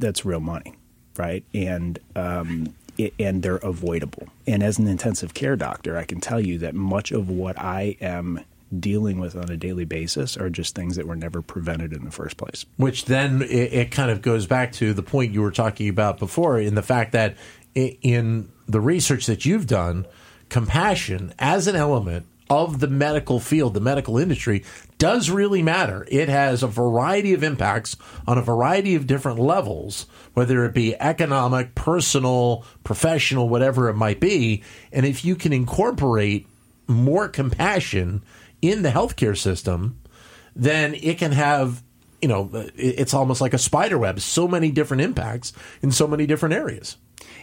that's 0.00 0.24
real 0.24 0.40
money, 0.40 0.74
right? 1.16 1.44
And 1.54 2.00
um, 2.16 2.74
and 3.18 3.42
they're 3.42 3.56
avoidable. 3.56 4.28
And 4.46 4.62
as 4.62 4.78
an 4.78 4.86
intensive 4.86 5.34
care 5.34 5.56
doctor, 5.56 5.96
I 5.96 6.04
can 6.04 6.20
tell 6.20 6.40
you 6.40 6.58
that 6.58 6.74
much 6.74 7.12
of 7.12 7.28
what 7.28 7.58
I 7.58 7.96
am 8.00 8.40
dealing 8.80 9.20
with 9.20 9.36
on 9.36 9.50
a 9.50 9.56
daily 9.56 9.84
basis 9.84 10.36
are 10.36 10.50
just 10.50 10.74
things 10.74 10.96
that 10.96 11.06
were 11.06 11.16
never 11.16 11.42
prevented 11.42 11.92
in 11.92 12.04
the 12.04 12.10
first 12.10 12.36
place. 12.36 12.64
Which 12.76 13.04
then 13.04 13.42
it, 13.42 13.72
it 13.72 13.90
kind 13.90 14.10
of 14.10 14.22
goes 14.22 14.46
back 14.46 14.72
to 14.72 14.92
the 14.92 15.02
point 15.02 15.32
you 15.32 15.42
were 15.42 15.50
talking 15.50 15.88
about 15.88 16.18
before 16.18 16.58
in 16.58 16.74
the 16.74 16.82
fact 16.82 17.12
that 17.12 17.36
in 17.74 18.50
the 18.66 18.80
research 18.80 19.26
that 19.26 19.44
you've 19.44 19.66
done, 19.66 20.06
compassion 20.48 21.34
as 21.38 21.66
an 21.66 21.76
element 21.76 22.26
of 22.50 22.80
the 22.80 22.88
medical 22.88 23.40
field, 23.40 23.74
the 23.74 23.80
medical 23.80 24.18
industry, 24.18 24.64
does 24.98 25.30
really 25.30 25.62
matter. 25.62 26.06
It 26.08 26.28
has 26.28 26.62
a 26.62 26.68
variety 26.68 27.34
of 27.34 27.42
impacts 27.42 27.96
on 28.26 28.38
a 28.38 28.42
variety 28.42 28.94
of 28.94 29.06
different 29.06 29.38
levels, 29.38 30.06
whether 30.34 30.64
it 30.64 30.74
be 30.74 31.00
economic, 31.00 31.74
personal, 31.74 32.64
professional, 32.84 33.48
whatever 33.48 33.88
it 33.88 33.94
might 33.94 34.20
be. 34.20 34.62
And 34.92 35.04
if 35.04 35.24
you 35.24 35.36
can 35.36 35.52
incorporate 35.52 36.46
more 36.86 37.28
compassion 37.28 38.22
in 38.62 38.82
the 38.82 38.90
healthcare 38.90 39.36
system, 39.36 40.00
then 40.56 40.94
it 40.94 41.18
can 41.18 41.32
have, 41.32 41.82
you 42.22 42.28
know, 42.28 42.50
it's 42.76 43.14
almost 43.14 43.40
like 43.40 43.54
a 43.54 43.58
spider 43.58 43.98
web, 43.98 44.20
so 44.20 44.46
many 44.46 44.70
different 44.70 45.02
impacts 45.02 45.52
in 45.82 45.90
so 45.90 46.06
many 46.06 46.26
different 46.26 46.54
areas. 46.54 46.96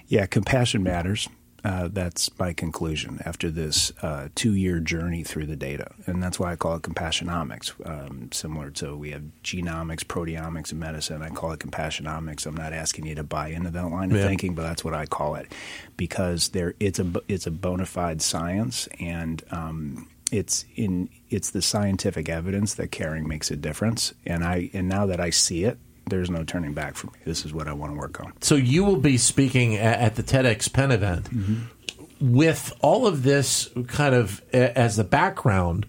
Yeah, 0.08 0.26
compassion 0.26 0.84
matters. 0.84 1.28
Uh, 1.64 1.90
that's 1.92 2.30
my 2.40 2.54
conclusion 2.54 3.20
after 3.24 3.52
this 3.52 3.92
uh, 4.02 4.30
two 4.34 4.54
year 4.54 4.80
journey 4.80 5.24
through 5.24 5.46
the 5.46 5.56
data. 5.56 5.92
And 6.08 6.22
that's 6.22 6.40
why 6.40 6.52
I 6.52 6.56
call 6.56 6.76
it 6.76 6.82
compassionomics, 6.82 7.74
um, 7.86 8.32
similar 8.32 8.72
to 8.72 8.96
we 8.98 9.12
have 9.12 9.24
genomics, 9.44 10.04
proteomics 10.04 10.72
and 10.72 10.80
medicine. 10.80 11.22
I 11.22 11.30
call 11.30 11.52
it 11.52 11.60
compassionomics. 11.60 12.48
I'm 12.48 12.56
not 12.56 12.74
asking 12.74 13.06
you 13.06 13.16
to 13.16 13.24
buy 13.24 13.50
into 13.50 13.70
that 13.70 13.88
line 13.88 14.12
of 14.12 14.18
yeah. 14.18 14.28
thinking, 14.28 14.56
but 14.56 14.64
that's 14.64 14.84
what 14.84 14.96
I 14.96 15.06
call 15.06 15.36
it 15.36 15.54
because 15.98 16.50
there 16.50 16.74
it's 16.80 17.00
a, 17.00 17.14
it's 17.28 17.46
a 17.46 17.52
bona 17.52 17.86
fide 17.86 18.22
science 18.22 18.88
and 19.00 19.44
um, 19.52 20.08
it's 20.32 20.66
in 20.76 21.10
it's 21.30 21.52
the 21.52 21.62
scientific 21.62 22.30
evidence 22.30 22.76
that 22.76 22.92
caring 22.92 23.28
makes 23.28 23.52
a 23.52 23.56
difference 23.56 24.14
and 24.26 24.44
I 24.44 24.70
and 24.74 24.88
now 24.88 25.06
that 25.08 25.20
I 25.20 25.30
see 25.30 25.66
it 25.66 25.78
there's 26.12 26.30
no 26.30 26.44
turning 26.44 26.74
back 26.74 26.96
for 26.96 27.08
me. 27.08 27.14
This 27.26 27.44
is 27.44 27.54
what 27.54 27.68
I 27.68 27.74
want 27.74 27.94
to 27.94 27.98
work 27.98 28.20
on. 28.20 28.34
So 28.42 28.54
you 28.54 28.84
will 28.84 28.98
be 28.98 29.18
speaking 29.18 29.76
at 29.76 30.16
the 30.16 30.22
TEDx 30.22 30.72
Penn 30.72 30.92
event 30.92 31.26
mm-hmm. 31.32 32.34
with 32.34 32.72
all 32.82 33.08
of 33.08 33.24
this 33.24 33.70
kind 33.88 34.14
of 34.14 34.44
as 34.54 34.98
the 34.98 35.04
background. 35.04 35.88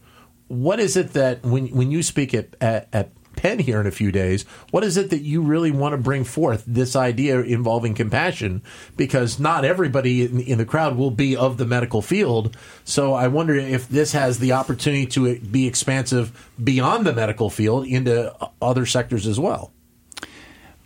What 0.48 0.80
is 0.80 0.96
it 0.96 1.12
that 1.12 1.42
when 1.42 1.68
when 1.68 1.90
you 1.90 2.02
speak 2.02 2.32
at, 2.32 2.56
at, 2.60 2.88
at 2.92 3.10
Penn 3.36 3.58
here 3.58 3.80
in 3.80 3.86
a 3.86 3.90
few 3.90 4.12
days, 4.12 4.44
what 4.70 4.84
is 4.84 4.96
it 4.96 5.10
that 5.10 5.22
you 5.22 5.42
really 5.42 5.70
want 5.70 5.94
to 5.94 5.96
bring 5.96 6.24
forth 6.24 6.64
this 6.66 6.94
idea 6.94 7.40
involving 7.40 7.94
compassion? 7.94 8.62
Because 8.96 9.38
not 9.38 9.64
everybody 9.64 10.24
in, 10.24 10.40
in, 10.40 10.58
the 10.58 10.64
crowd 10.64 10.96
will 10.96 11.10
be 11.10 11.36
of 11.36 11.56
the 11.56 11.66
medical 11.66 12.02
field. 12.02 12.56
So 12.84 13.14
I 13.14 13.28
wonder 13.28 13.54
if 13.54 13.88
this 13.88 14.12
has 14.12 14.38
the 14.38 14.52
opportunity 14.52 15.06
to 15.06 15.38
be 15.40 15.66
expansive 15.66 16.50
beyond 16.62 17.06
the 17.06 17.14
medical 17.14 17.50
field 17.50 17.86
into 17.86 18.34
other 18.60 18.86
sectors 18.86 19.26
as 19.26 19.40
well. 19.40 19.72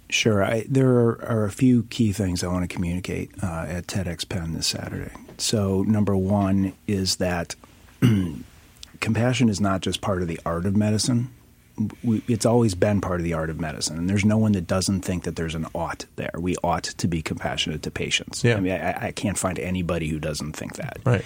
Sure. 0.08 0.44
I, 0.44 0.64
there 0.68 0.88
are, 0.88 1.24
are, 1.24 1.44
a 1.44 1.50
few 1.50 1.84
key 1.84 2.12
things 2.12 2.44
I 2.44 2.48
want 2.48 2.68
to 2.68 2.72
communicate 2.72 3.30
uh, 3.42 3.66
at 3.68 3.86
TEDx 3.86 4.28
Penn 4.28 4.52
this 4.52 4.66
Saturday. 4.66 5.12
So, 5.38 5.82
number 5.82 6.16
one 6.16 6.74
is 6.86 7.16
that 7.16 7.56
compassion 9.00 9.48
is 9.48 9.60
not 9.60 9.80
just 9.80 10.00
part 10.00 10.22
of 10.22 10.28
the 10.28 10.38
art 10.46 10.64
of 10.64 10.76
medicine. 10.76 11.30
We, 12.02 12.22
it's 12.28 12.46
always 12.46 12.74
been 12.74 13.00
part 13.00 13.20
of 13.20 13.24
the 13.24 13.34
art 13.34 13.50
of 13.50 13.60
medicine, 13.60 13.98
and 13.98 14.08
there's 14.08 14.24
no 14.24 14.38
one 14.38 14.52
that 14.52 14.66
doesn't 14.66 15.02
think 15.02 15.24
that 15.24 15.36
there's 15.36 15.54
an 15.54 15.66
ought 15.74 16.06
there. 16.16 16.30
We 16.38 16.56
ought 16.62 16.84
to 16.84 17.08
be 17.08 17.20
compassionate 17.20 17.82
to 17.82 17.90
patients. 17.90 18.44
Yeah. 18.44 18.56
I 18.56 18.60
mean, 18.60 18.72
I, 18.72 19.06
I 19.08 19.12
can't 19.12 19.36
find 19.36 19.58
anybody 19.58 20.08
who 20.08 20.18
doesn't 20.18 20.52
think 20.52 20.76
that. 20.76 20.98
Right. 21.04 21.24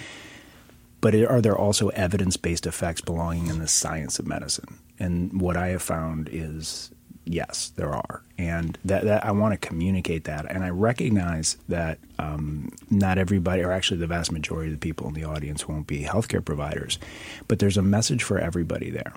But 0.99 1.15
are 1.15 1.41
there 1.41 1.57
also 1.57 1.89
evidence 1.89 2.37
based 2.37 2.67
effects 2.67 3.01
belonging 3.01 3.47
in 3.47 3.59
the 3.59 3.67
science 3.67 4.19
of 4.19 4.27
medicine? 4.27 4.77
And 4.99 5.41
what 5.41 5.57
I 5.57 5.69
have 5.69 5.81
found 5.81 6.29
is 6.31 6.91
yes, 7.25 7.71
there 7.75 7.89
are, 7.89 8.23
and 8.37 8.77
that, 8.85 9.03
that 9.05 9.25
I 9.25 9.31
want 9.31 9.53
to 9.53 9.67
communicate 9.67 10.23
that, 10.25 10.45
and 10.49 10.63
I 10.63 10.69
recognize 10.69 11.57
that 11.69 11.99
um, 12.19 12.71
not 12.89 13.17
everybody, 13.17 13.61
or 13.61 13.71
actually 13.71 13.99
the 13.99 14.07
vast 14.07 14.31
majority 14.31 14.73
of 14.73 14.79
the 14.79 14.85
people 14.85 15.07
in 15.07 15.13
the 15.13 15.23
audience, 15.23 15.67
won't 15.67 15.87
be 15.87 16.03
healthcare 16.03 16.43
providers, 16.43 16.99
but 17.47 17.59
there's 17.59 17.77
a 17.77 17.81
message 17.81 18.23
for 18.23 18.39
everybody 18.39 18.89
there, 18.89 19.13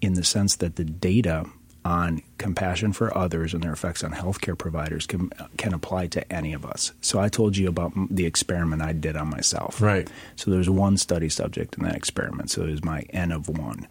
in 0.00 0.14
the 0.14 0.24
sense 0.24 0.56
that 0.56 0.76
the 0.76 0.84
data 0.84 1.44
on 1.84 2.20
compassion 2.38 2.92
for 2.92 3.16
others 3.16 3.54
and 3.54 3.62
their 3.62 3.72
effects 3.72 4.04
on 4.04 4.12
healthcare 4.12 4.58
providers 4.58 5.06
can 5.06 5.30
can 5.56 5.72
apply 5.72 6.06
to 6.08 6.30
any 6.30 6.52
of 6.52 6.66
us. 6.66 6.92
So 7.00 7.18
I 7.18 7.28
told 7.28 7.56
you 7.56 7.68
about 7.68 7.92
the 8.10 8.26
experiment 8.26 8.82
I 8.82 8.92
did 8.92 9.16
on 9.16 9.30
myself. 9.30 9.80
Right. 9.80 10.10
So 10.36 10.50
there's 10.50 10.68
one 10.68 10.98
study 10.98 11.28
subject 11.28 11.78
in 11.78 11.84
that 11.84 11.94
experiment. 11.94 12.50
So 12.50 12.64
it 12.64 12.70
was 12.70 12.84
my 12.84 13.02
n 13.10 13.32
of 13.32 13.48
one, 13.48 13.86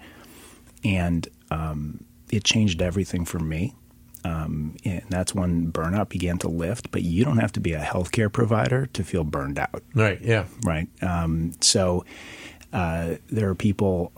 and 0.84 1.28
um, 1.50 2.04
it 2.32 2.44
changed 2.44 2.82
everything 2.82 3.26
for 3.26 3.40
me. 3.40 3.76
Um, 4.24 4.76
and 4.84 5.04
that's 5.10 5.34
when 5.34 5.72
burnout 5.72 6.10
began 6.10 6.38
to 6.40 6.50
lift. 6.50 6.92
But 6.92 7.04
you 7.04 7.24
don't 7.24 7.38
have 7.38 7.54
to 7.54 7.60
be 7.60 7.74
a 7.74 7.82
healthcare 7.82 8.32
provider 8.32 8.88
to 8.88 9.04
feel 9.04 9.24
burned 9.24 9.60
out. 9.60 9.84
Right. 9.94 10.20
Yeah. 10.22 10.46
Right. 10.66 10.88
Um, 11.02 11.54
so 11.62 12.06
uh, 12.74 13.16
there 13.30 13.50
are 13.50 13.56
people 13.56 14.12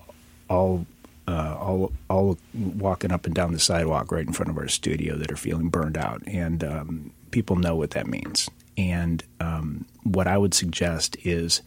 all. 0.49 0.85
Uh, 1.27 1.55
all, 1.59 1.93
all 2.09 2.39
walking 2.55 3.11
up 3.11 3.27
and 3.27 3.35
down 3.35 3.53
the 3.53 3.59
sidewalk 3.59 4.11
right 4.11 4.25
in 4.25 4.33
front 4.33 4.49
of 4.49 4.57
our 4.57 4.67
studio 4.67 5.15
that 5.15 5.31
are 5.31 5.35
feeling 5.35 5.69
burned 5.69 5.95
out, 5.95 6.23
and 6.25 6.63
um, 6.63 7.11
people 7.29 7.55
know 7.55 7.75
what 7.75 7.91
that 7.91 8.07
means. 8.07 8.49
And 8.79 9.23
um, 9.39 9.85
what 10.01 10.25
I 10.25 10.39
would 10.39 10.55
suggest 10.55 11.17
is 11.23 11.61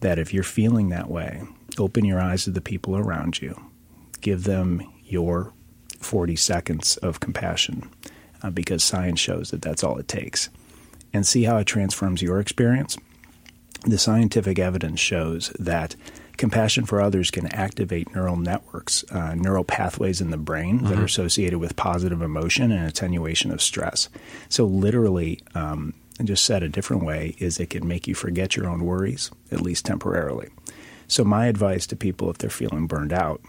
that 0.00 0.18
if 0.18 0.32
you're 0.32 0.42
feeling 0.42 0.88
that 0.88 1.10
way, 1.10 1.42
open 1.76 2.06
your 2.06 2.18
eyes 2.18 2.44
to 2.44 2.50
the 2.52 2.62
people 2.62 2.96
around 2.96 3.42
you, 3.42 3.54
give 4.22 4.44
them 4.44 4.80
your 5.14 5.52
40 6.00 6.36
seconds 6.36 6.96
of 6.98 7.20
compassion 7.20 7.88
uh, 8.42 8.50
because 8.50 8.84
science 8.84 9.20
shows 9.20 9.50
that 9.50 9.62
that's 9.62 9.82
all 9.82 9.98
it 9.98 10.08
takes. 10.08 10.50
And 11.12 11.24
see 11.24 11.44
how 11.44 11.58
it 11.58 11.66
transforms 11.66 12.22
your 12.22 12.40
experience. 12.40 12.98
The 13.86 13.98
scientific 13.98 14.58
evidence 14.58 14.98
shows 14.98 15.50
that 15.60 15.94
compassion 16.36 16.86
for 16.86 17.00
others 17.00 17.30
can 17.30 17.46
activate 17.54 18.12
neural 18.14 18.36
networks, 18.36 19.04
uh, 19.12 19.34
neural 19.34 19.62
pathways 19.62 20.20
in 20.20 20.30
the 20.30 20.36
brain 20.36 20.78
mm-hmm. 20.78 20.88
that 20.88 20.98
are 20.98 21.04
associated 21.04 21.60
with 21.60 21.76
positive 21.76 22.20
emotion 22.20 22.72
and 22.72 22.86
attenuation 22.86 23.52
of 23.52 23.62
stress. 23.62 24.08
So, 24.48 24.64
literally, 24.64 25.40
um, 25.54 25.94
and 26.18 26.26
just 26.26 26.44
said 26.44 26.62
a 26.62 26.68
different 26.68 27.04
way, 27.04 27.36
is 27.38 27.60
it 27.60 27.70
can 27.70 27.86
make 27.86 28.08
you 28.08 28.14
forget 28.14 28.56
your 28.56 28.68
own 28.68 28.84
worries, 28.84 29.30
at 29.52 29.60
least 29.60 29.84
temporarily. 29.84 30.48
So, 31.06 31.22
my 31.22 31.46
advice 31.46 31.86
to 31.88 31.96
people 31.96 32.28
if 32.30 32.38
they're 32.38 32.50
feeling 32.50 32.88
burned 32.88 33.12
out 33.12 33.40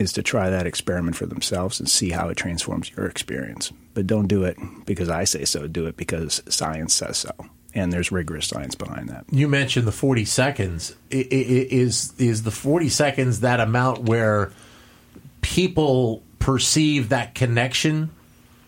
is 0.00 0.14
to 0.14 0.22
try 0.22 0.48
that 0.48 0.66
experiment 0.66 1.14
for 1.14 1.26
themselves 1.26 1.78
and 1.78 1.88
see 1.88 2.10
how 2.10 2.30
it 2.30 2.36
transforms 2.36 2.90
your 2.96 3.06
experience. 3.06 3.70
But 3.92 4.06
don't 4.06 4.28
do 4.28 4.44
it 4.44 4.56
because 4.86 5.10
I 5.10 5.24
say 5.24 5.44
so, 5.44 5.68
do 5.68 5.86
it 5.86 5.96
because 5.98 6.42
science 6.48 6.94
says 6.94 7.18
so. 7.18 7.30
And 7.74 7.92
there's 7.92 8.10
rigorous 8.10 8.48
science 8.48 8.74
behind 8.74 9.10
that. 9.10 9.26
You 9.30 9.46
mentioned 9.46 9.86
the 9.86 9.92
40 9.92 10.24
seconds. 10.24 10.96
Is 11.10 12.14
is 12.18 12.42
the 12.42 12.50
40 12.50 12.88
seconds 12.88 13.40
that 13.40 13.60
amount 13.60 14.04
where 14.04 14.50
people 15.42 16.22
perceive 16.40 17.10
that 17.10 17.34
connection 17.34 18.10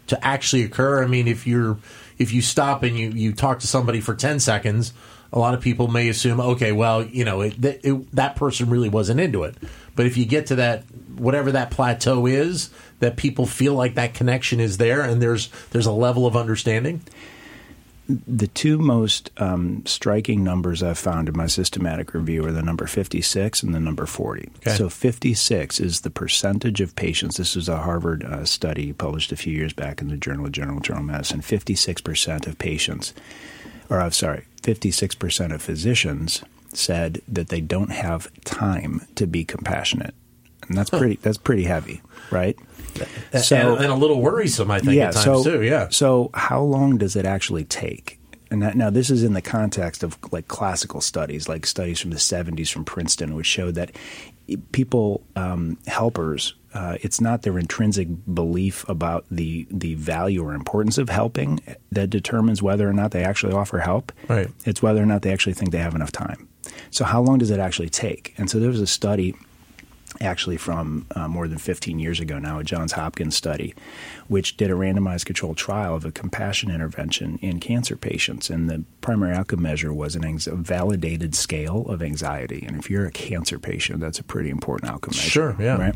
to 0.09 0.25
actually 0.25 0.63
occur? 0.63 1.03
I 1.03 1.07
mean, 1.07 1.27
if 1.27 1.47
you're 1.47 1.79
if 2.19 2.33
you 2.33 2.43
stop 2.43 2.83
and 2.83 2.97
you, 2.97 3.09
you 3.09 3.33
talk 3.33 3.61
to 3.61 3.67
somebody 3.67 4.01
for 4.01 4.15
10 4.15 4.39
seconds, 4.39 4.93
a 5.33 5.39
lot 5.39 5.55
of 5.55 5.61
people 5.61 5.89
may 5.89 6.09
assume, 6.09 6.41
okay, 6.41 6.73
well, 6.73 7.05
you 7.05 7.25
know, 7.25 7.41
it, 7.41 7.55
it, 7.65 8.13
that 8.15 8.37
person 8.37 8.69
really 8.69 8.89
wasn't 8.89 9.19
into 9.19 9.45
it. 9.45 9.55
But 9.97 10.07
if 10.07 10.17
you 10.17 10.25
get 10.25 10.47
to 10.47 10.57
that 10.57 10.85
whatever 11.17 11.53
that 11.53 11.71
plateau 11.71 12.27
is, 12.27 12.71
that 12.99 13.17
people 13.17 13.47
feel 13.47 13.75
like 13.75 13.95
that 13.95 14.15
connection 14.15 14.61
is 14.61 14.79
there, 14.79 15.03
and 15.03 15.23
there's 15.23 15.49
there's 15.71 15.87
a 15.87 15.93
level 15.93 16.27
of 16.27 16.37
understanding. 16.37 17.03
The 18.09 18.49
two 18.49 18.79
most 18.79 19.31
um, 19.39 19.87
striking 19.87 20.43
numbers 20.43 20.83
I've 20.83 20.99
found 20.99 21.29
in 21.29 21.37
my 21.37 21.47
systematic 21.47 22.13
review 22.15 22.45
are 22.45 22.53
the 22.53 22.63
number 22.63 22.87
56 22.87 23.63
and 23.63 23.73
the 23.73 23.81
number 23.81 24.07
40. 24.07 24.51
Okay. 24.59 24.77
So 24.77 24.89
56 24.89 25.79
is 25.79 26.01
the 26.01 26.11
percentage 26.11 26.81
of 26.81 26.97
patients. 26.97 27.37
This 27.37 27.55
was 27.55 27.69
a 27.69 27.79
Harvard 27.79 28.25
uh, 28.25 28.45
study 28.45 28.93
published 28.93 29.31
a 29.31 29.37
few 29.37 29.55
years 29.55 29.73
back 29.73 30.03
in 30.03 30.09
the 30.09 30.17
Journal 30.17 30.47
of 30.47 30.53
General 30.53 30.79
Internal 30.79 31.05
Medicine. 31.05 31.41
56% 31.41 32.47
of 32.47 32.59
patients, 32.59 33.15
or 33.93 34.01
I'm 34.01 34.13
sorry, 34.13 34.47
56% 34.63 35.55
of 35.55 35.63
physicians 35.63 36.43
said 36.73 37.21
that 37.29 37.49
they 37.49 37.61
don't 37.61 37.91
have 37.93 38.33
time 38.45 39.07
to 39.17 39.27
be 39.27 39.45
compassionate 39.45 40.15
and 40.69 40.79
that's 40.79 40.91
pretty 40.91 41.17
that's 41.17 41.39
pretty 41.39 41.65
heavy, 41.65 42.01
right? 42.31 42.57
So 43.39 43.75
and, 43.75 43.85
and 43.85 43.93
a 43.93 43.95
little 43.95 44.21
worrisome, 44.21 44.71
I 44.71 44.79
think, 44.79 44.95
yeah, 44.95 45.09
at 45.09 45.15
times 45.15 45.25
so, 45.25 45.45
too. 45.45 45.63
Yeah. 45.63 45.89
So 45.91 46.31
how 46.35 46.63
long 46.63 46.99
does 46.99 47.17
it 47.17 47.27
actually 47.27 47.65
take? 47.65 48.19
And 48.51 48.63
that, 48.63 48.77
now 48.77 48.91
this 48.91 49.11
is 49.11 49.23
in 49.23 49.33
the 49.33 49.43
context 49.43 50.03
of 50.03 50.19
like 50.31 50.49
classical 50.49 51.01
studies, 51.01 51.49
like 51.49 51.67
studies 51.67 52.01
from 52.01 52.11
the 52.11 52.17
'70s 52.17 52.71
from 52.71 52.85
Princeton, 52.85 53.35
which 53.35 53.47
showed 53.47 53.75
that 53.75 53.93
people 54.73 55.25
um, 55.37 55.79
helpers. 55.87 56.55
Uh, 56.75 56.97
it's 57.03 57.21
not 57.21 57.43
their 57.43 57.59
intrinsic 57.59 58.09
belief 58.33 58.89
about 58.89 59.25
the 59.31 59.67
the 59.71 59.95
value 59.95 60.43
or 60.43 60.55
importance 60.55 60.99
of 60.99 61.09
helping 61.09 61.61
that 61.91 62.09
determines 62.09 62.63
whether 62.63 62.89
or 62.89 62.93
not 62.93 63.11
they 63.11 63.25
actually 63.25 63.53
offer 63.53 63.79
help. 63.79 64.13
Right. 64.29 64.49
It's 64.65 64.83
whether 64.83 65.03
or 65.03 65.07
not 65.07 65.23
they 65.23 65.33
actually 65.33 65.55
think 65.55 65.73
they 65.73 65.79
have 65.79 65.95
enough 65.95 66.13
time. 66.13 66.49
So 66.91 67.05
how 67.05 67.21
long 67.21 67.39
does 67.39 67.51
it 67.51 67.59
actually 67.59 67.91
take? 67.91 68.35
And 68.39 68.49
so 68.51 68.59
there 68.59 68.71
was 68.71 68.81
a 68.81 68.87
study 68.87 69.35
actually 70.21 70.57
from 70.57 71.07
uh, 71.15 71.27
more 71.27 71.49
than 71.49 71.59
15 71.59 71.99
years 71.99 72.21
ago 72.21 72.39
now, 72.39 72.59
a 72.59 72.65
Johns 72.65 72.93
Hopkins 72.93 73.35
study, 73.35 73.75
which 74.29 74.57
did 74.57 74.71
a 74.71 74.75
randomized 74.75 75.25
controlled 75.25 75.57
trial 75.57 75.95
of 75.95 76.05
a 76.05 76.13
compassion 76.13 76.71
intervention 76.71 77.39
in 77.41 77.61
cancer 77.61 77.97
patients. 77.97 78.51
And 78.51 78.69
the 78.69 78.85
primary 79.01 79.35
outcome 79.35 79.63
measure 79.63 79.93
was 79.93 80.15
an 80.15 80.23
a 80.23 80.55
validated 80.55 81.35
scale 81.35 81.87
of 81.89 82.03
anxiety. 82.03 82.65
And 82.67 82.77
if 82.77 82.89
you're 82.91 83.07
a 83.07 83.11
cancer 83.11 83.59
patient, 83.59 84.01
that's 84.01 84.19
a 84.19 84.25
pretty 84.25 84.51
important 84.51 84.91
outcome 84.93 85.13
measure. 85.17 85.31
Sure, 85.31 85.57
yeah. 85.59 85.77
Right? 85.77 85.95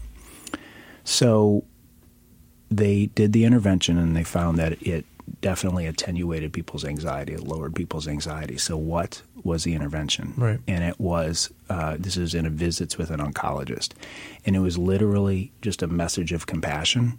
So 1.07 1.65
they 2.69 3.07
did 3.07 3.33
the 3.33 3.45
intervention 3.45 3.97
and 3.97 4.17
they 4.17 4.25
found 4.25 4.59
that 4.59 4.83
it 4.83 5.07
definitely 5.41 5.87
attenuated 5.87 6.53
people's 6.53 6.85
anxiety. 6.85 7.33
It 7.33 7.45
lowered 7.45 7.75
people's 7.77 8.09
anxiety. 8.09 8.59
So, 8.59 8.77
what 8.77 9.23
was 9.45 9.63
the 9.65 9.75
intervention? 9.75 10.35
Right. 10.37 10.59
And 10.67 10.83
it 10.83 10.99
was 10.99 11.53
uh, 11.71 11.97
this 11.99 12.17
is 12.17 12.35
in 12.35 12.45
a 12.45 12.51
visits 12.51 12.99
with 12.99 13.11
an 13.11 13.21
oncologist, 13.21 13.93
and 14.45 14.57
it 14.57 14.59
was 14.59 14.77
literally 14.77 15.53
just 15.63 15.81
a 15.81 15.87
message 15.87 16.33
of 16.33 16.47
compassion. 16.47 17.19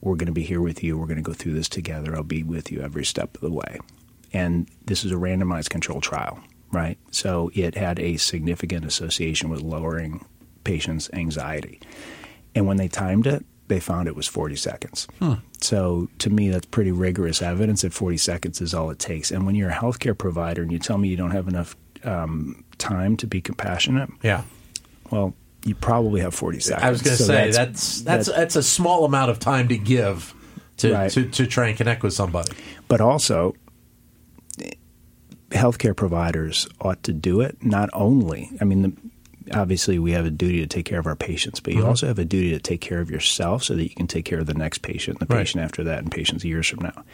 We're 0.00 0.14
going 0.14 0.26
to 0.26 0.32
be 0.32 0.44
here 0.44 0.60
with 0.60 0.84
you. 0.84 0.96
We're 0.96 1.06
going 1.06 1.16
to 1.16 1.22
go 1.22 1.32
through 1.32 1.54
this 1.54 1.68
together. 1.68 2.14
I'll 2.14 2.22
be 2.22 2.44
with 2.44 2.70
you 2.70 2.80
every 2.80 3.04
step 3.04 3.34
of 3.34 3.40
the 3.40 3.50
way. 3.50 3.80
And 4.32 4.68
this 4.84 5.04
is 5.04 5.10
a 5.10 5.16
randomized 5.16 5.70
control 5.70 6.00
trial, 6.00 6.38
right? 6.70 6.96
So 7.10 7.50
it 7.54 7.74
had 7.74 7.98
a 7.98 8.16
significant 8.18 8.84
association 8.84 9.48
with 9.50 9.62
lowering 9.62 10.24
patients' 10.62 11.10
anxiety. 11.12 11.80
And 12.56 12.66
when 12.66 12.78
they 12.78 12.88
timed 12.88 13.26
it, 13.26 13.44
they 13.68 13.80
found 13.80 14.08
it 14.08 14.16
was 14.16 14.26
40 14.26 14.56
seconds. 14.56 15.06
Hmm. 15.18 15.34
So 15.60 16.08
to 16.18 16.30
me, 16.30 16.48
that's 16.48 16.66
pretty 16.66 16.90
rigorous 16.90 17.42
evidence 17.42 17.82
that 17.82 17.92
40 17.92 18.16
seconds 18.16 18.60
is 18.60 18.72
all 18.72 18.90
it 18.90 18.98
takes. 18.98 19.30
And 19.30 19.44
when 19.44 19.54
you're 19.54 19.70
a 19.70 19.74
healthcare 19.74 20.16
provider 20.16 20.62
and 20.62 20.72
you 20.72 20.78
tell 20.78 20.96
me 20.96 21.08
you 21.08 21.16
don't 21.16 21.32
have 21.32 21.48
enough 21.48 21.76
um, 22.02 22.64
time 22.78 23.16
to 23.18 23.26
be 23.26 23.42
compassionate, 23.42 24.08
yeah, 24.22 24.42
well, 25.10 25.34
you 25.64 25.74
probably 25.74 26.20
have 26.20 26.34
40 26.34 26.60
seconds. 26.60 26.84
I 26.84 26.90
was 26.90 27.02
going 27.02 27.16
to 27.16 27.22
so 27.22 27.28
say 27.28 27.50
that's 27.50 28.00
that's, 28.00 28.26
that's 28.28 28.28
that's 28.28 28.56
a 28.56 28.62
small 28.62 29.04
amount 29.04 29.30
of 29.30 29.38
time 29.38 29.68
to 29.68 29.76
give 29.76 30.32
to, 30.78 30.92
right. 30.92 31.10
to 31.10 31.28
to 31.28 31.46
try 31.46 31.68
and 31.68 31.76
connect 31.76 32.02
with 32.02 32.14
somebody. 32.14 32.52
But 32.88 33.00
also, 33.00 33.54
healthcare 35.50 35.96
providers 35.96 36.68
ought 36.80 37.02
to 37.02 37.12
do 37.12 37.40
it. 37.40 37.62
Not 37.62 37.90
only, 37.92 38.50
I 38.60 38.64
mean, 38.64 38.82
the, 38.82 38.92
obviously 39.52 39.98
we 39.98 40.12
have 40.12 40.26
a 40.26 40.30
duty 40.30 40.60
to 40.60 40.66
take 40.66 40.84
care 40.84 40.98
of 40.98 41.06
our 41.06 41.16
patients, 41.16 41.60
but 41.60 41.72
you 41.72 41.80
mm-hmm. 41.80 41.88
also 41.88 42.06
have 42.06 42.18
a 42.18 42.24
duty 42.24 42.50
to 42.50 42.58
take 42.58 42.80
care 42.80 43.00
of 43.00 43.10
yourself 43.10 43.62
so 43.62 43.74
that 43.74 43.82
you 43.82 43.90
can 43.90 44.06
take 44.06 44.24
care 44.24 44.38
of 44.38 44.46
the 44.46 44.54
next 44.54 44.78
patient, 44.78 45.18
the 45.18 45.26
right. 45.26 45.38
patient 45.38 45.62
after 45.64 45.84
that, 45.84 46.00
and 46.00 46.10
patients 46.10 46.44
years 46.44 46.68
from 46.68 46.84
now. 46.84 47.04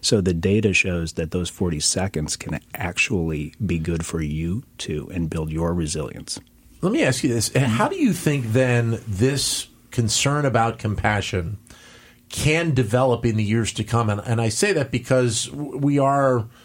So 0.00 0.20
the 0.20 0.34
data 0.34 0.72
shows 0.72 1.14
that 1.14 1.30
those 1.30 1.48
40 1.48 1.80
seconds 1.80 2.36
can 2.36 2.60
actually 2.74 3.54
be 3.64 3.78
good 3.78 4.04
for 4.04 4.20
you 4.20 4.64
too 4.78 5.10
and 5.12 5.28
build 5.28 5.50
your 5.50 5.74
resilience. 5.74 6.38
Let 6.80 6.92
me 6.92 7.04
ask 7.04 7.22
you 7.22 7.32
this. 7.32 7.54
How 7.54 7.88
do 7.88 7.96
you 7.96 8.12
think 8.12 8.46
then 8.46 9.00
this 9.06 9.68
concern 9.90 10.44
about 10.44 10.78
compassion 10.78 11.58
can 12.28 12.74
develop 12.74 13.24
in 13.24 13.36
the 13.36 13.44
years 13.44 13.72
to 13.74 13.84
come? 13.84 14.10
And, 14.10 14.20
and 14.24 14.40
I 14.40 14.48
say 14.48 14.72
that 14.72 14.90
because 14.90 15.50
we 15.50 15.98
are– 15.98 16.46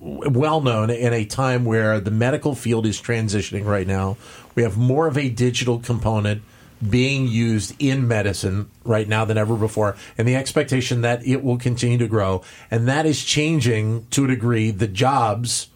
well 0.00 0.60
known 0.60 0.90
in 0.90 1.12
a 1.12 1.24
time 1.24 1.64
where 1.64 2.00
the 2.00 2.10
medical 2.10 2.54
field 2.54 2.86
is 2.86 3.00
transitioning 3.00 3.64
right 3.64 3.86
now. 3.86 4.16
We 4.54 4.62
have 4.62 4.76
more 4.76 5.06
of 5.06 5.18
a 5.18 5.28
digital 5.28 5.78
component 5.78 6.42
being 6.88 7.26
used 7.26 7.74
in 7.80 8.06
medicine 8.06 8.70
right 8.84 9.08
now 9.08 9.24
than 9.24 9.36
ever 9.36 9.56
before, 9.56 9.96
and 10.16 10.28
the 10.28 10.36
expectation 10.36 11.00
that 11.00 11.26
it 11.26 11.42
will 11.42 11.58
continue 11.58 11.98
to 11.98 12.06
grow. 12.06 12.42
And 12.70 12.86
that 12.86 13.04
is 13.04 13.24
changing 13.24 14.06
to 14.10 14.24
a 14.24 14.28
degree 14.28 14.70
the 14.70 14.86
jobs 14.86 15.68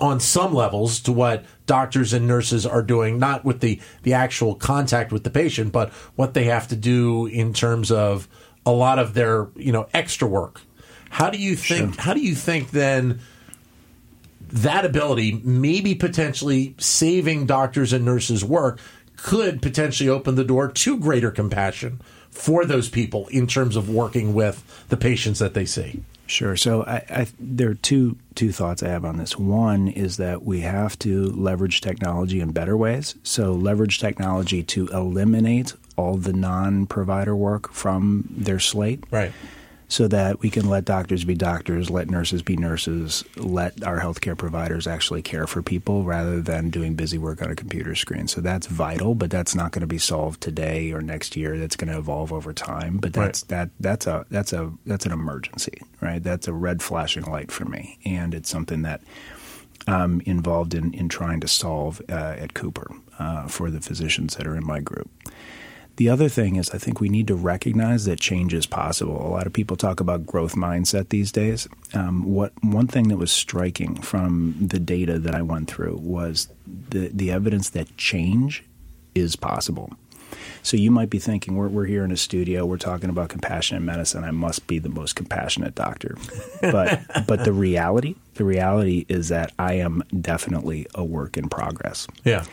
on 0.00 0.18
some 0.18 0.52
levels 0.52 0.98
to 1.00 1.12
what 1.12 1.44
doctors 1.66 2.12
and 2.12 2.26
nurses 2.26 2.66
are 2.66 2.82
doing, 2.82 3.18
not 3.18 3.44
with 3.44 3.60
the, 3.60 3.80
the 4.02 4.14
actual 4.14 4.56
contact 4.56 5.12
with 5.12 5.22
the 5.22 5.30
patient, 5.30 5.70
but 5.70 5.90
what 6.16 6.34
they 6.34 6.44
have 6.44 6.66
to 6.68 6.76
do 6.76 7.26
in 7.26 7.52
terms 7.52 7.92
of 7.92 8.26
a 8.66 8.72
lot 8.72 8.98
of 8.98 9.14
their, 9.14 9.48
you 9.54 9.70
know, 9.70 9.88
extra 9.94 10.26
work. 10.26 10.62
How 11.12 11.28
do 11.28 11.36
you 11.36 11.56
think, 11.56 11.94
sure. 11.94 12.02
how 12.02 12.14
do 12.14 12.20
you 12.20 12.34
think 12.34 12.70
then 12.70 13.20
that 14.48 14.86
ability, 14.86 15.42
maybe 15.44 15.94
potentially 15.94 16.74
saving 16.78 17.44
doctors 17.44 17.92
and 17.92 18.02
nurses 18.02 18.42
work, 18.42 18.80
could 19.18 19.60
potentially 19.60 20.08
open 20.08 20.36
the 20.36 20.42
door 20.44 20.68
to 20.68 20.98
greater 20.98 21.30
compassion 21.30 22.00
for 22.30 22.64
those 22.64 22.88
people 22.88 23.28
in 23.28 23.46
terms 23.46 23.76
of 23.76 23.90
working 23.90 24.32
with 24.32 24.86
the 24.88 24.96
patients 24.96 25.38
that 25.38 25.52
they 25.52 25.66
see? 25.66 26.02
Sure. 26.26 26.56
So 26.56 26.82
I, 26.84 27.04
I, 27.10 27.26
there 27.38 27.68
are 27.68 27.74
two 27.74 28.16
two 28.34 28.50
thoughts 28.50 28.82
I 28.82 28.88
have 28.88 29.04
on 29.04 29.18
this. 29.18 29.36
One 29.36 29.88
is 29.88 30.16
that 30.16 30.42
we 30.44 30.60
have 30.60 30.98
to 31.00 31.26
leverage 31.26 31.82
technology 31.82 32.40
in 32.40 32.52
better 32.52 32.74
ways. 32.74 33.16
So 33.22 33.52
leverage 33.52 34.00
technology 34.00 34.62
to 34.62 34.88
eliminate 34.88 35.74
all 35.94 36.16
the 36.16 36.32
non-provider 36.32 37.36
work 37.36 37.70
from 37.70 38.24
their 38.30 38.58
slate. 38.58 39.04
Right 39.10 39.32
so 39.92 40.08
that 40.08 40.40
we 40.40 40.48
can 40.48 40.70
let 40.70 40.86
doctors 40.86 41.22
be 41.22 41.34
doctors, 41.34 41.90
let 41.90 42.08
nurses 42.08 42.40
be 42.40 42.56
nurses, 42.56 43.22
let 43.36 43.84
our 43.84 44.00
healthcare 44.00 44.36
providers 44.36 44.86
actually 44.86 45.20
care 45.20 45.46
for 45.46 45.60
people 45.60 46.02
rather 46.02 46.40
than 46.40 46.70
doing 46.70 46.94
busy 46.94 47.18
work 47.18 47.42
on 47.42 47.50
a 47.50 47.54
computer 47.54 47.94
screen. 47.94 48.26
So 48.26 48.40
that's 48.40 48.66
vital, 48.66 49.14
but 49.14 49.30
that's 49.30 49.54
not 49.54 49.70
going 49.70 49.82
to 49.82 49.86
be 49.86 49.98
solved 49.98 50.40
today 50.40 50.92
or 50.92 51.02
next 51.02 51.36
year. 51.36 51.58
That's 51.58 51.76
going 51.76 51.92
to 51.92 51.98
evolve 51.98 52.32
over 52.32 52.54
time. 52.54 52.96
But 52.96 53.12
that's 53.12 53.42
right. 53.42 53.48
that 53.50 53.70
that's 53.80 54.06
a 54.06 54.24
that's 54.30 54.54
a 54.54 54.72
that's 54.86 55.04
an 55.04 55.12
emergency, 55.12 55.82
right? 56.00 56.22
That's 56.22 56.48
a 56.48 56.54
red 56.54 56.80
flashing 56.82 57.24
light 57.24 57.52
for 57.52 57.66
me, 57.66 57.98
and 58.06 58.32
it's 58.32 58.48
something 58.48 58.80
that 58.82 59.02
I'm 59.86 60.22
involved 60.22 60.72
in 60.72 60.94
in 60.94 61.10
trying 61.10 61.40
to 61.40 61.48
solve 61.48 62.00
uh, 62.08 62.36
at 62.38 62.54
Cooper 62.54 62.94
uh, 63.18 63.46
for 63.46 63.70
the 63.70 63.82
physicians 63.82 64.36
that 64.36 64.46
are 64.46 64.56
in 64.56 64.64
my 64.64 64.80
group. 64.80 65.10
The 65.96 66.08
other 66.08 66.28
thing 66.28 66.56
is, 66.56 66.70
I 66.70 66.78
think 66.78 67.00
we 67.00 67.08
need 67.08 67.26
to 67.28 67.34
recognize 67.34 68.06
that 68.06 68.18
change 68.18 68.54
is 68.54 68.66
possible. 68.66 69.26
A 69.26 69.28
lot 69.28 69.46
of 69.46 69.52
people 69.52 69.76
talk 69.76 70.00
about 70.00 70.26
growth 70.26 70.54
mindset 70.54 71.10
these 71.10 71.30
days. 71.30 71.68
Um, 71.92 72.24
what 72.24 72.52
one 72.62 72.86
thing 72.86 73.08
that 73.08 73.18
was 73.18 73.30
striking 73.30 74.00
from 74.00 74.54
the 74.58 74.80
data 74.80 75.18
that 75.18 75.34
I 75.34 75.42
went 75.42 75.70
through 75.70 75.96
was 75.96 76.48
the 76.66 77.08
the 77.08 77.30
evidence 77.30 77.70
that 77.70 77.94
change 77.96 78.64
is 79.14 79.36
possible. 79.36 79.92
So 80.62 80.76
you 80.76 80.90
might 80.90 81.10
be 81.10 81.18
thinking, 81.18 81.56
we're, 81.56 81.68
we're 81.68 81.84
here 81.84 82.04
in 82.04 82.12
a 82.12 82.16
studio, 82.16 82.64
we're 82.64 82.78
talking 82.78 83.10
about 83.10 83.28
compassionate 83.28 83.82
medicine. 83.82 84.24
I 84.24 84.30
must 84.30 84.66
be 84.66 84.78
the 84.78 84.88
most 84.88 85.14
compassionate 85.14 85.74
doctor. 85.74 86.16
But 86.60 87.02
but 87.26 87.44
the 87.44 87.52
reality, 87.52 88.14
the 88.34 88.44
reality 88.44 89.04
is 89.08 89.28
that 89.28 89.52
I 89.58 89.74
am 89.74 90.02
definitely 90.20 90.86
a 90.94 91.04
work 91.04 91.36
in 91.36 91.48
progress. 91.48 92.06
Yeah. 92.24 92.44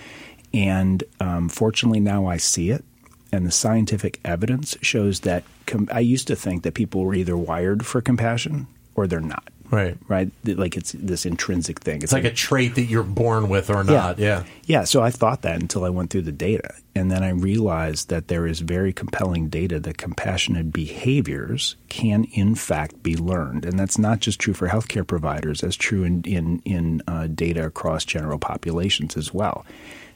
And 0.54 1.04
um, 1.20 1.48
fortunately, 1.48 2.00
now 2.00 2.26
I 2.26 2.38
see 2.38 2.72
it 2.72 2.84
and 3.32 3.46
the 3.46 3.52
scientific 3.52 4.20
evidence 4.26 4.78
shows 4.82 5.22
that 5.22 5.44
com- 5.66 5.90
I 5.92 6.00
used 6.00 6.28
to 6.28 6.36
think 6.36 6.64
that 6.64 6.74
people 6.74 7.04
were 7.04 7.14
either 7.14 7.38
wired 7.38 7.86
for 7.86 8.02
compassion 8.02 8.68
or 8.96 9.08
they're 9.08 9.20
not. 9.20 9.50
Right. 9.72 9.98
Right. 10.08 10.32
Like 10.46 10.76
it's 10.76 10.94
this 10.94 11.28
intrinsic 11.28 11.80
thing. 11.80 11.98
It's, 11.98 12.06
it's 12.06 12.14
like, 12.14 12.24
like, 12.24 12.34
a 12.34 12.36
trait 12.36 12.76
that 12.76 12.86
you're 12.86 13.04
born 13.04 13.50
with 13.50 13.70
or 13.70 13.84
not. 13.84 14.18
Yeah. 14.18 14.40
yeah. 14.40 14.44
Yeah. 14.66 14.84
So 14.84 15.02
I 15.04 15.12
thought 15.12 15.44
that 15.44 15.62
until 15.62 15.86
I 15.86 15.90
went 15.90 16.10
through 16.10 16.24
the 16.24 16.32
data. 16.32 16.74
And 16.96 17.12
then 17.12 17.24
I 17.24 17.30
realized 17.30 18.10
that 18.10 18.30
there 18.30 18.48
is 18.48 18.62
very 18.62 18.92
compelling 18.92 19.48
data 19.48 19.80
that 19.80 19.98
compassionate 19.98 20.74
behaviors 20.74 21.76
can, 21.88 22.24
in 22.34 22.56
fact, 22.56 23.04
be 23.04 23.16
learned. 23.16 23.64
And 23.64 23.78
that's 23.78 24.00
not 24.00 24.22
just 24.22 24.40
true 24.40 24.56
for 24.56 24.68
healthcare 24.68 25.06
providers, 25.06 25.62
that's 25.62 25.76
true 25.76 26.04
in, 26.04 26.24
in, 26.24 26.62
in 26.66 27.04
uh, 27.08 27.28
data 27.28 27.66
across 27.66 28.04
general 28.06 28.40
populations 28.40 29.16
as 29.16 29.34
well. 29.34 29.66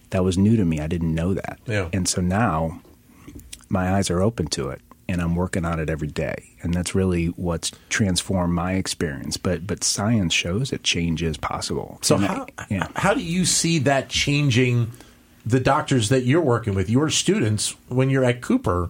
That 0.10 0.24
was 0.24 0.38
new 0.38 0.58
to 0.58 0.66
me. 0.66 0.80
I 0.80 0.88
didn't 0.88 1.14
know 1.14 1.36
that. 1.36 1.60
Yeah. 1.68 1.90
And 1.94 2.10
so 2.10 2.22
now 2.22 2.82
my 3.70 3.94
eyes 3.94 4.10
are 4.10 4.22
open 4.22 4.48
to 4.48 4.70
it 4.70 4.82
and 5.08 5.22
I'm 5.22 5.36
working 5.36 5.66
on 5.66 5.80
it 5.80 5.90
every 5.90 6.08
day. 6.08 6.52
And 6.62 6.74
that's 6.74 6.96
really 6.96 7.28
what's 7.28 7.72
transformed 7.90 8.54
my 8.54 8.74
experience. 8.74 9.38
But 9.38 9.68
but 9.68 9.84
science 9.84 10.34
shows 10.34 10.70
that 10.70 10.84
change 10.84 11.22
is 11.22 11.38
possible. 11.38 12.00
So 12.02 12.18
how, 12.18 12.48
I, 12.58 12.66
yeah. 12.70 12.88
how 12.96 13.14
do 13.14 13.22
you 13.22 13.46
see 13.46 13.80
that 13.80 14.10
changing 14.10 14.92
the 15.46 15.60
doctors 15.60 16.10
that 16.10 16.24
you're 16.24 16.42
working 16.42 16.74
with, 16.74 16.90
your 16.90 17.10
students 17.10 17.76
when 17.90 18.10
you're 18.10 18.24
at 18.24 18.42
Cooper? 18.42 18.90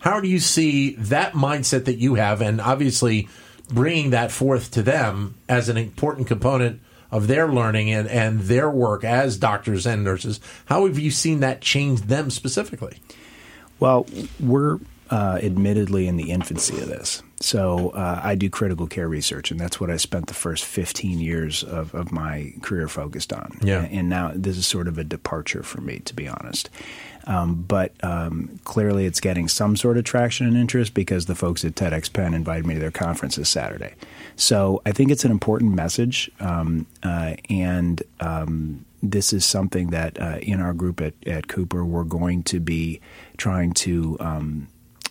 How 0.00 0.20
do 0.20 0.28
you 0.28 0.38
see 0.38 0.94
that 0.94 1.34
mindset 1.34 1.84
that 1.84 1.98
you 1.98 2.14
have 2.14 2.40
and 2.40 2.60
obviously 2.60 3.28
bringing 3.68 4.10
that 4.10 4.32
forth 4.32 4.70
to 4.72 4.82
them 4.82 5.34
as 5.48 5.68
an 5.68 5.76
important 5.76 6.26
component 6.26 6.80
of 7.10 7.26
their 7.26 7.48
learning 7.48 7.90
and, 7.90 8.08
and 8.08 8.40
their 8.40 8.70
work 8.70 9.04
as 9.04 9.36
doctors 9.36 9.86
and 9.86 10.02
nurses? 10.02 10.40
How 10.66 10.86
have 10.86 10.98
you 10.98 11.10
seen 11.10 11.40
that 11.40 11.60
change 11.60 12.02
them 12.02 12.30
specifically? 12.30 12.98
Well, 13.80 14.06
we're 14.38 14.78
uh, 15.10 15.40
admittedly 15.42 16.06
in 16.06 16.16
the 16.16 16.30
infancy 16.30 16.80
of 16.80 16.88
this. 16.88 17.22
So 17.40 17.90
uh, 17.90 18.20
I 18.22 18.34
do 18.34 18.50
critical 18.50 18.86
care 18.86 19.08
research, 19.08 19.50
and 19.50 19.58
that's 19.58 19.80
what 19.80 19.90
I 19.90 19.96
spent 19.96 20.26
the 20.26 20.34
first 20.34 20.64
15 20.64 21.18
years 21.18 21.64
of, 21.64 21.94
of 21.94 22.12
my 22.12 22.52
career 22.60 22.86
focused 22.86 23.32
on. 23.32 23.58
Yeah. 23.62 23.82
And, 23.82 23.92
and, 23.92 24.08
now 24.10 24.32
this 24.34 24.58
is 24.58 24.66
sort 24.66 24.86
of 24.86 24.98
a 24.98 25.04
departure 25.04 25.62
for 25.62 25.80
me, 25.80 26.00
to 26.00 26.14
be 26.14 26.28
honest. 26.28 26.68
Um, 27.26 27.64
but 27.66 27.92
um, 28.04 28.60
clearly, 28.64 29.06
it's 29.06 29.20
getting 29.20 29.48
some 29.48 29.74
sort 29.76 29.96
of 29.96 30.04
traction 30.04 30.46
and 30.46 30.56
interest 30.56 30.94
because 30.94 31.26
the 31.26 31.34
folks 31.34 31.64
at 31.64 31.74
TEDxPenn 31.74 32.34
invited 32.34 32.66
me 32.66 32.74
to 32.74 32.80
their 32.80 32.90
conference 32.90 33.36
this 33.36 33.48
Saturday. 33.48 33.94
So 34.36 34.82
I 34.86 34.92
think 34.92 35.10
it's 35.10 35.24
an 35.24 35.30
important 35.30 35.74
message, 35.74 36.30
um, 36.40 36.86
uh, 37.02 37.34
and 37.48 38.02
um, 38.20 38.84
this 39.02 39.32
is 39.32 39.44
something 39.44 39.88
that 39.88 40.20
uh, 40.20 40.38
in 40.42 40.60
our 40.60 40.72
group 40.72 41.00
at, 41.00 41.14
at 41.26 41.48
Cooper 41.48 41.84
we're 41.84 42.04
going 42.04 42.42
to 42.44 42.60
be 42.60 43.00
trying 43.36 43.72
to 43.72 44.16
um, 44.20 44.68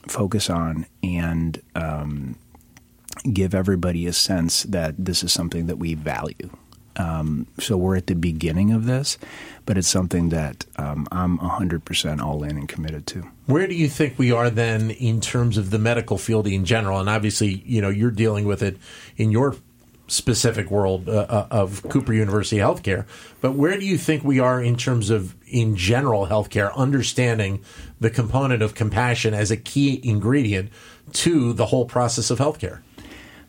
focus 0.08 0.49
on 0.49 0.86
and 1.04 1.62
um, 1.75 2.36
give 3.32 3.54
everybody 3.54 4.08
a 4.08 4.13
sense 4.13 4.63
that 4.63 4.95
this 4.97 5.23
is 5.23 5.32
something 5.32 5.67
that 5.67 5.78
we 5.78 5.93
value. 5.93 6.49
Um, 6.99 7.47
so 7.60 7.78
we're 7.78 7.95
at 7.95 8.08
the 8.08 8.15
beginning 8.15 8.73
of 8.73 8.86
this, 8.86 9.17
but 9.65 9.78
it's 9.78 9.88
something 9.88 10.30
that 10.30 10.65
um, 10.75 11.08
I'm 11.12 11.38
100% 11.38 12.21
all 12.21 12.43
in 12.43 12.58
and 12.58 12.67
committed 12.67 13.08
to. 13.08 13.25
Where 13.45 13.67
do 13.67 13.73
you 13.73 13.88
think 13.88 14.19
we 14.19 14.34
are 14.34 14.49
then 14.49 14.91
in 14.91 15.21
terms 15.21 15.58
of 15.58 15.69
the 15.69 15.80
medical 15.80 16.17
field 16.17 16.45
in 16.45 16.65
general? 16.65 16.99
And 16.99 17.10
obviously, 17.10 17.63
you 17.65 17.82
know, 17.82 17.89
you're 17.89 18.12
dealing 18.12 18.45
with 18.45 18.62
it 18.62 18.78
in 19.15 19.32
your 19.32 19.56
specific 20.10 20.69
world 20.72 21.08
uh, 21.08 21.26
uh, 21.30 21.48
of 21.52 21.84
Cooper 21.84 22.13
University 22.13 22.58
healthcare. 22.58 23.06
But 23.41 23.54
where 23.54 23.78
do 23.78 23.86
you 23.86 23.98
think 23.98 24.24
we 24.24 24.39
are 24.39 24.62
in 24.62 24.76
terms 24.76 25.10
of, 25.10 25.36
in 25.48 25.76
general, 25.76 26.28
healthcare, 26.28 26.76
understanding 26.76 27.63
the 28.00 28.10
component 28.10 28.62
of 28.62 28.76
compassion 28.76 29.34
as 29.34 29.52
a 29.52 29.58
key 29.58 30.02
ingredient 30.04 30.72
to 31.13 31.54
the 31.54 31.67
whole 31.67 31.86
process 31.86 32.30
of 32.30 32.39
healthcare? 32.39 32.82